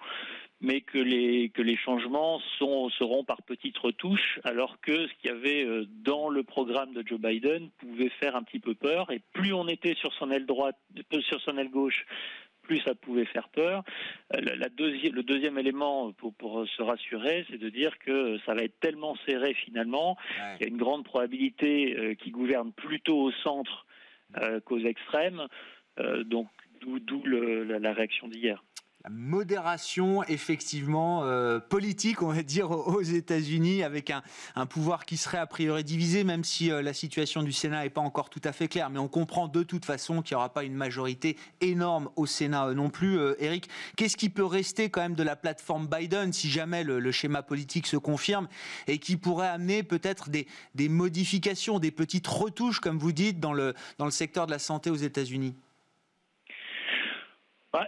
[0.61, 5.31] mais que les, que les changements sont, seront par petites retouches, alors que ce qu'il
[5.31, 9.11] y avait euh, dans le programme de Joe Biden pouvait faire un petit peu peur,
[9.11, 10.79] et plus on était sur son aile droite,
[11.13, 12.07] euh, sur son aile gauche,
[12.63, 13.85] plus ça pouvait faire peur.
[14.35, 18.63] Euh, la le deuxième élément pour, pour se rassurer, c'est de dire que ça va
[18.63, 20.17] être tellement serré finalement
[20.57, 23.87] qu'il y a une grande probabilité qu'il gouverne plutôt au centre
[24.65, 25.47] qu'aux extrêmes.
[26.25, 26.49] donc
[26.81, 28.63] d'où la réaction d'hier.
[29.11, 34.11] Modération effectivement euh, politique, on va dire, aux États-Unis, avec
[34.55, 37.91] un, pouvoir qui serait a priori divisé, même si euh, la situation du Sénat n'est
[37.91, 38.91] pas encore tout à fait claire.
[38.91, 42.69] Mais on comprend de toute façon qu'il n'y aura pas une majorité énorme au Sénat
[42.69, 43.19] euh, non plus.
[43.39, 47.43] Eric, qu'est-ce qui peut rester quand même de la plateforme Biden si jamais le, schéma
[47.43, 48.49] politique se confirme
[48.89, 50.47] et qui pourrait amener peut-être des,
[50.89, 54.91] modifications, des petites retouches, comme vous dites, dans le, dans le secteur de la santé
[54.91, 55.55] aux États-Unis?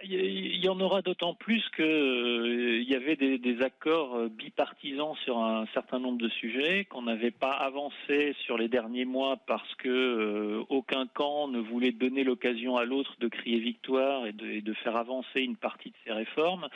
[0.03, 5.39] Il y en aura d'autant plus qu'il euh, y avait des, accords euh, bipartisans sur
[5.39, 9.89] un certain nombre de sujets qu'on n'avait pas avancé sur les derniers mois parce que
[9.89, 14.97] euh, aucun camp ne voulait donner l'occasion à l'autre de crier victoire et de, faire
[14.97, 16.69] avancer une partie de ces réformes.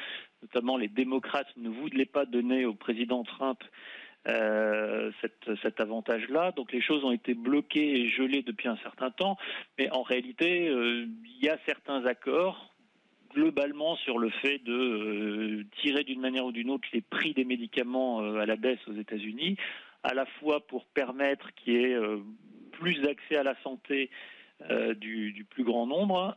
[0.42, 3.62] Notamment, les démocrates ne voulaient pas donner au président Trump
[4.24, 6.52] cet, avantage-là.
[6.52, 9.36] Donc les choses ont été bloquées et gelées depuis un certain temps.
[9.78, 12.71] Mais en réalité, il y a certains accords
[13.34, 17.44] globalement sur le fait de euh, tirer d'une manière ou d'une autre les prix des
[17.44, 19.56] médicaments euh, à la baisse aux États-Unis,
[20.02, 22.18] à la fois pour permettre qu'il y ait euh,
[22.72, 24.10] plus d'accès à la santé
[25.00, 26.36] du, plus grand nombre,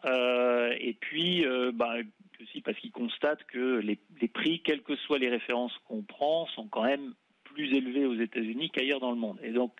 [0.79, 1.93] et puis bah,
[2.41, 6.47] aussi parce qu'ils constatent que les, les, prix, quelles que soient les références qu'on prend,
[6.47, 9.37] sont quand même plus élevé aux États-Unis qu'ailleurs dans le monde.
[9.43, 9.73] Et donc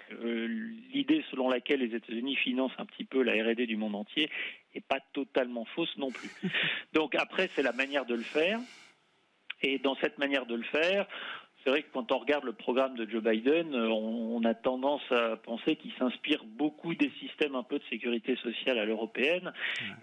[0.94, 4.30] l'idée selon laquelle les États-Unis financent un petit peu la R&D du monde entier
[4.76, 6.30] n'est pas totalement fausse non plus.
[6.94, 8.60] Donc après c'est la manière de le faire.
[9.62, 11.08] Et dans cette manière de le faire,
[11.66, 15.02] c'est vrai que quand on regarde le programme de Joe Biden, euh, on, a tendance
[15.10, 19.52] à penser qu'il s'inspire beaucoup des systèmes un peu de sécurité sociale à l'européenne.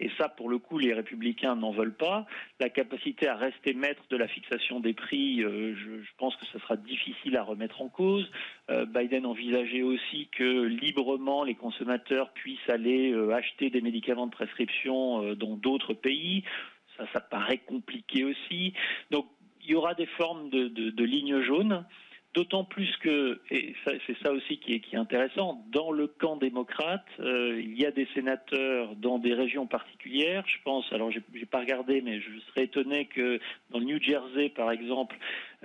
[0.01, 2.25] Et ça, pour le coup, les républicains n'en veulent pas.
[2.59, 6.59] La capacité à rester maître de la fixation des prix, euh, je, pense que ce
[6.59, 8.29] sera difficile à remettre en cause.
[8.69, 15.33] Euh, Biden envisageait aussi que librement les consommateurs puissent aller acheter des médicaments de prescription
[15.35, 16.43] dans d'autres pays.
[16.97, 18.73] Ça, ça paraît compliqué aussi.
[19.11, 19.27] Donc,
[19.63, 21.85] il y aura des formes de, de, lignes jaunes.
[22.33, 27.61] D'autant plus que, et c'est ça aussi qui est, intéressant, dans le camp démocrate, euh,
[27.63, 30.43] il y a des sénateurs dans des régions particulières.
[30.47, 33.39] Je pense, alors j'ai pas regardé, mais je serais étonné que
[33.69, 35.15] dans le New Jersey, par exemple,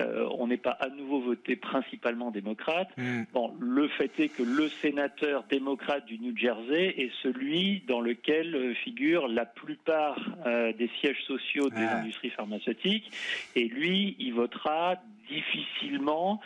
[0.00, 2.88] euh, on n'ait pas à nouveau voté principalement démocrate.
[2.96, 3.22] Mm.
[3.32, 8.54] Bon, le fait est que le sénateur démocrate du New Jersey est celui dans lequel
[8.54, 13.10] euh, figurent la plupart des sièges sociaux des industries pharmaceutiques,
[13.54, 14.96] et lui, il votera
[15.28, 16.40] difficilement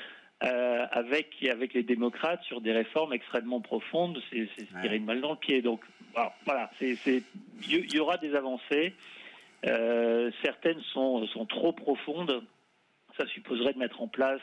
[0.45, 4.49] euh, avec, avec les démocrates sur des réformes extrêmement profondes, c'est
[4.81, 5.63] tirer une balle dans le pied.
[5.63, 5.81] Donc
[6.45, 7.23] voilà, il
[7.69, 8.93] y, aura des avancées.
[9.65, 12.43] Euh, certaines sont, sont trop profondes.
[13.17, 14.41] Ça supposerait de mettre en place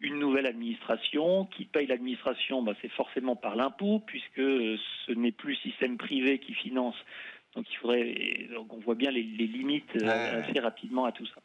[0.00, 1.46] une nouvelle administration.
[1.46, 6.38] Qui paye l'administration bah, C'est forcément par l'impôt, puisque ce n'est plus le système privé
[6.38, 6.96] qui finance.
[7.54, 11.40] Donc il faudrait, donc on voit bien les, limites euh, assez rapidement à tout ça.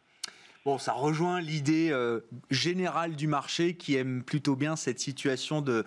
[0.66, 2.20] Bon, ça rejoint l'idée euh,
[2.52, 5.86] générale du marché qui aime plutôt bien cette situation de,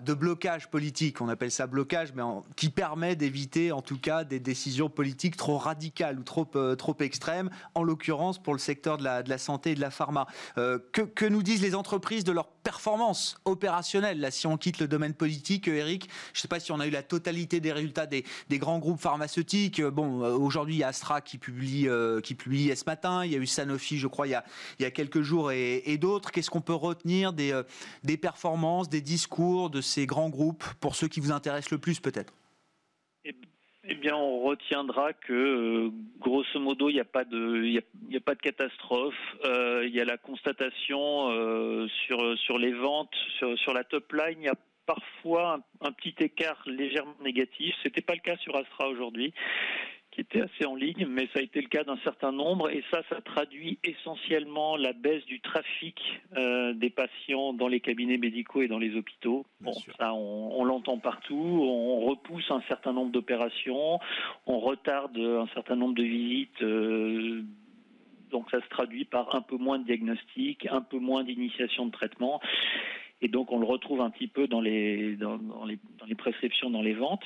[0.00, 1.20] de blocage politique.
[1.20, 2.22] On appelle ça blocage, mais
[2.56, 6.96] qui permet d'éviter, en tout cas, des décisions politiques trop radicales ou trop, euh, trop
[7.00, 10.26] extrêmes, en l'occurrence pour le secteur de la, de la santé et de la pharma.
[10.56, 14.78] Euh, que, que, nous disent les entreprises de leur performance opérationnelle Là, si on quitte
[14.78, 17.72] le domaine politique, Eric, je ne sais pas si on a eu la totalité des
[17.72, 19.82] résultats des, des grands groupes pharmaceutiques.
[19.82, 21.88] Bon, aujourd'hui, il y a Astra qui publie,
[22.22, 23.22] qui publie ce matin.
[23.26, 26.30] Il y a eu Sanofi, je crois, il y a, quelques jours et, d'autres.
[26.30, 27.62] Qu'est-ce qu'on peut retenir des, euh,
[28.02, 32.00] des performances, des discours de ces grands groupes pour ceux qui vous intéressent le plus
[32.00, 32.32] peut-être?
[33.24, 33.34] Eh,
[33.84, 35.90] eh bien, on retiendra que, euh,
[36.20, 39.14] grosso modo, il n'y a pas de, catastrophe.
[39.44, 41.28] Euh, il y a la constatation
[42.06, 44.38] sur les ventes, sur sur la top line.
[44.40, 44.56] Il y a
[44.86, 47.74] parfois un, un petit écart légèrement négatif.
[47.82, 49.32] C'était pas le cas sur Astra aujourd'hui
[50.14, 52.84] qui était assez en ligne, mais ça a été le cas d'un certain nombre, et
[52.90, 56.00] ça, ça traduit essentiellement la baisse du trafic
[56.36, 59.44] euh, des patients dans les cabinets médicaux et dans les hôpitaux.
[59.60, 61.34] bon, ça, on, l'entend partout.
[61.34, 63.98] On repousse un certain nombre d'opérations,
[64.46, 66.62] on retarde un certain nombre de visites.
[66.62, 67.42] Euh,
[68.30, 71.90] donc ça se traduit par un peu moins de diagnostics, un peu moins d'initiation de
[71.90, 72.40] traitement.
[73.24, 76.82] Et donc on le retrouve un petit peu dans les, dans, dans les prescriptions, dans
[76.82, 77.24] les ventes.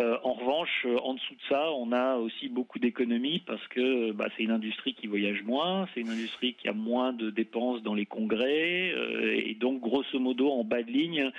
[0.00, 4.12] Euh, en revanche, euh, en dessous de ça, on a aussi beaucoup d'économies parce que
[4.12, 7.82] bah, c'est une industrie qui voyage moins, c'est une industrie qui a moins de dépenses
[7.82, 11.30] dans les congrès, euh, et donc grosso modo, en bas de ligne,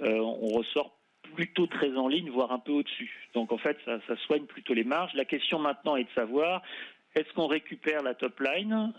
[0.00, 0.94] on ressort
[1.34, 3.28] plutôt très en ligne, voire un peu au-dessus.
[3.32, 5.14] Donc en fait, ça, soigne plutôt les marges.
[5.14, 6.62] La question maintenant est de savoir
[7.14, 8.92] est-ce qu'on récupère la top line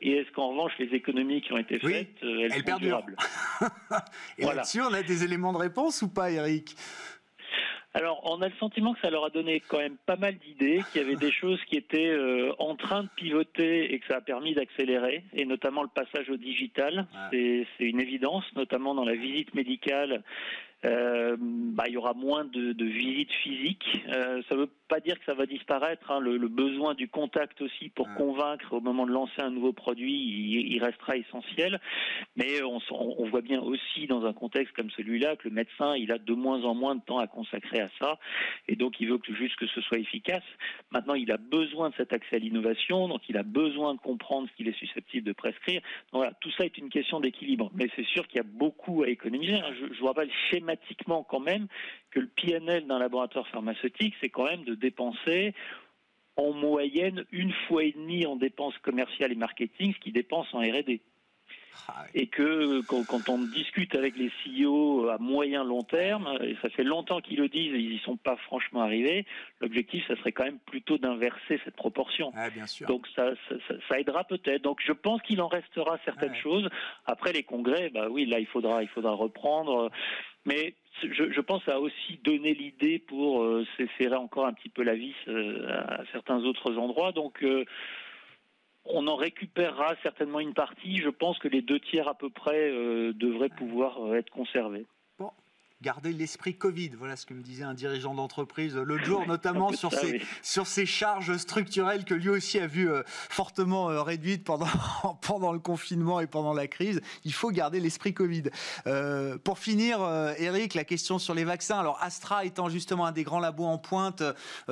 [0.00, 3.16] et est-ce qu'en revanche les économies qui ont été faites, elles, sont durables
[4.38, 6.74] Et là-dessus, on a des éléments de réponse ou pas, Eric?
[7.94, 10.80] Alors, on a le sentiment que ça leur a donné quand même pas mal d'idées,
[10.90, 14.16] qu'il y avait des choses qui étaient euh, en train de pivoter et que ça
[14.16, 17.06] a permis d'accélérer, et notamment le passage au digital.
[17.30, 20.22] C'est une évidence, notamment dans la visite médicale.
[20.84, 24.02] Euh, bah, il y aura moins de, de visites physiques.
[24.08, 26.10] Euh, ça ne veut pas dire que ça va disparaître.
[26.10, 26.20] Hein.
[26.20, 30.82] Le, besoin du contact aussi pour convaincre au moment de lancer un nouveau produit, il,
[30.82, 31.80] restera essentiel.
[32.36, 36.12] Mais on, on, voit bien aussi dans un contexte comme celui-là que le médecin, il
[36.12, 38.18] a de moins en moins de temps à consacrer à ça,
[38.68, 40.42] et donc il veut que, juste que ce soit efficace.
[40.90, 44.48] Maintenant, il a besoin de cet accès à l'innovation, donc il a besoin de comprendre
[44.50, 45.80] ce qu'il est susceptible de prescrire.
[46.12, 47.70] Donc voilà, tout ça est une question d'équilibre.
[47.74, 49.54] Mais c'est sûr qu'il y a beaucoup à économiser.
[49.54, 49.72] Hein.
[49.80, 50.30] Je, je vous rappelle
[51.28, 51.66] quand même
[52.10, 55.54] que le PNL d'un laboratoire pharmaceutique, c'est quand même de dépenser
[56.36, 60.60] en moyenne une fois et demie en dépenses commerciales et marketing ce qu'il dépense en
[60.60, 61.00] R&D.
[62.14, 66.84] Et que quand, on discute avec les CEO à moyen long terme, et ça fait
[66.84, 69.26] longtemps qu'ils le disent, ils n'y sont pas franchement arrivés,
[69.60, 72.32] l'objectif, ça serait quand même plutôt d'inverser cette proportion.
[72.86, 73.30] Donc ça,
[73.88, 74.62] ça, aidera peut-être.
[74.62, 76.68] Donc je pense qu'il en restera certaines choses.
[77.06, 79.90] Après les congrès, bah oui, là il faudra, il faudra reprendre.
[80.44, 84.94] Mais je, pense à aussi donner l'idée pour euh, s'esserrer encore un petit peu la
[84.94, 87.12] vis euh, à certains autres endroits.
[87.12, 87.64] Donc euh,
[88.84, 90.98] on en récupérera certainement une partie.
[90.98, 94.86] Je pense que les deux tiers à peu près euh, devraient pouvoir être conservés
[95.82, 96.90] garder l'esprit Covid.
[96.96, 100.86] Voilà ce que me disait un dirigeant d'entreprise l'autre jour, notamment sur ces, sur ces
[100.86, 104.68] charges structurelles que lui aussi a vu euh, fortement euh, réduites pendant,
[105.20, 107.02] pendant le confinement et pendant la crise.
[107.24, 108.44] Il faut garder l'esprit Covid.
[108.86, 109.98] Euh, pour finir,
[110.38, 111.78] Eric, la question sur les vaccins.
[111.78, 114.22] Alors Astra étant justement un des grands labos en pointe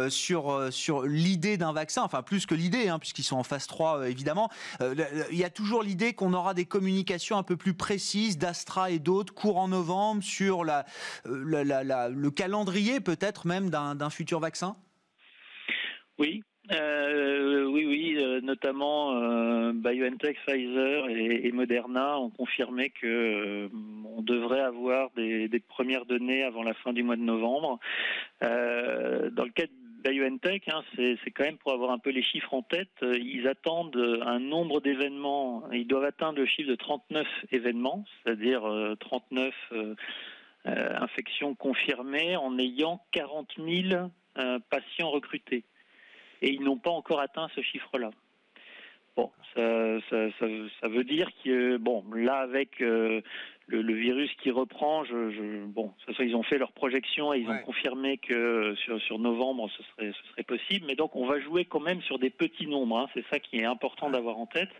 [0.08, 4.08] sur, sur l'idée d'un vaccin, enfin plus que l'idée, hein, puisqu'ils sont en phase 3
[4.08, 4.50] évidemment,
[4.80, 8.98] il y a toujours l'idée qu'on aura des communications un peu plus précises d'Astra et
[8.98, 10.84] d'autres courant novembre sur la,
[11.26, 14.76] euh, le calendrier peut-être même d'un futur vaccin?
[16.18, 16.42] Oui,
[16.72, 19.12] euh, oui, oui, euh, notamment
[19.72, 23.68] BioNTech, Pfizer et, Moderna ont confirmé que
[24.04, 27.80] on devrait avoir des, premières données avant la fin du mois de novembre.
[28.40, 32.54] dans le cas de BioNTech, hein, c'est quand même pour avoir un peu les chiffres
[32.54, 32.88] en tête.
[33.02, 35.64] Ils attendent un nombre d'événements.
[35.72, 38.62] Ils doivent atteindre le chiffre de 39 événements, c'est-à-dire
[39.00, 39.54] 39
[40.66, 45.64] euh, infection confirmée en ayant 40 000 euh, patients recrutés.
[46.42, 48.10] Et ils n'ont pas encore atteint ce chiffre-là.
[49.16, 50.46] Bon, ça, ça, ça,
[50.80, 53.20] ça, veut dire que bon, là avec euh,
[53.66, 57.40] le, le, virus qui reprend, je, je bon, ça, ils ont fait leur projection et
[57.40, 60.86] ils ont confirmé que sur, sur novembre ce serait, ce serait possible.
[60.86, 62.98] Mais donc on va jouer quand même sur des petits nombres.
[62.98, 64.70] Hein, c'est ça qui est important d'avoir en tête.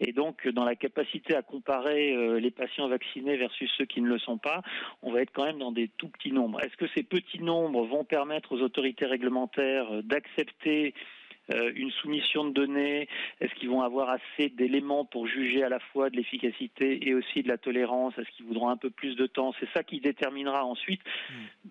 [0.00, 4.08] Et donc dans la capacité à comparer euh, les patients vaccinés versus ceux qui ne
[4.08, 4.62] le sont pas,
[5.02, 6.60] on va être quand même dans des tout petits nombres.
[6.62, 11.15] Est-ce que ces petits nombres vont permettre aux autorités réglementaires euh, d'accepter euh,
[11.48, 13.08] une soumission de données
[13.40, 17.42] Est-ce qu'ils vont avoir assez d'éléments pour juger à la fois de l'efficacité et aussi
[17.42, 18.16] de la tolérance?
[18.18, 19.54] Est-ce qu'ils voudront un peu plus de temps?
[19.60, 21.00] C'est ça qui déterminera ensuite.
[21.30, 21.68] Hmm.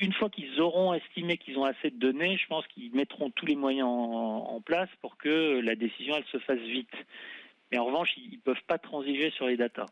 [0.00, 3.46] Une fois qu'ils auront estimé qu'ils ont assez de données, je pense qu'ils mettront tous
[3.46, 6.94] les moyens en, place pour que la décision elle se fasse vite.
[7.70, 9.86] Mais en revanche, ils ne peuvent pas transiger sur les datas.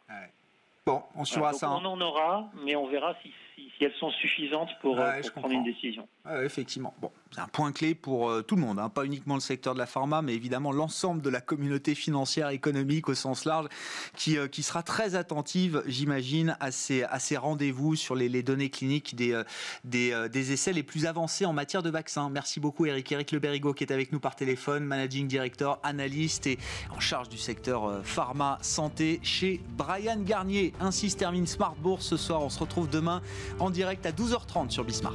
[0.87, 1.71] Bon, on suivra ça.
[1.71, 3.33] On en aura, mais on verra si,
[3.81, 6.07] elles sont suffisantes pour, euh, prendre une décision.
[6.45, 6.95] effectivement.
[7.01, 8.89] Bon, un point clé pour euh, tout le monde, hein.
[8.89, 13.09] pas uniquement le secteur de la pharma, mais évidemment l'ensemble de la communauté financière, économique
[13.09, 13.69] au sens large,
[14.17, 18.71] qui, euh, qui sera très attentive, j'imagine, à ces, à ces rendez-vous sur les, données
[18.71, 19.43] cliniques des,
[19.85, 22.29] des, des, essais les plus avancés en matière de vaccins.
[22.29, 23.11] Merci beaucoup, Eric.
[23.11, 26.59] Eric Le Berrigo, qui est avec nous par téléphone, managing director, analyste et
[26.95, 30.75] en charge du secteur pharma santé chez Brian Garnier.
[30.81, 32.43] Ainsi se termine Smart Bourse ce soir.
[32.43, 33.23] On se retrouve demain
[33.59, 35.15] en direct à 12h30 sur Bismart.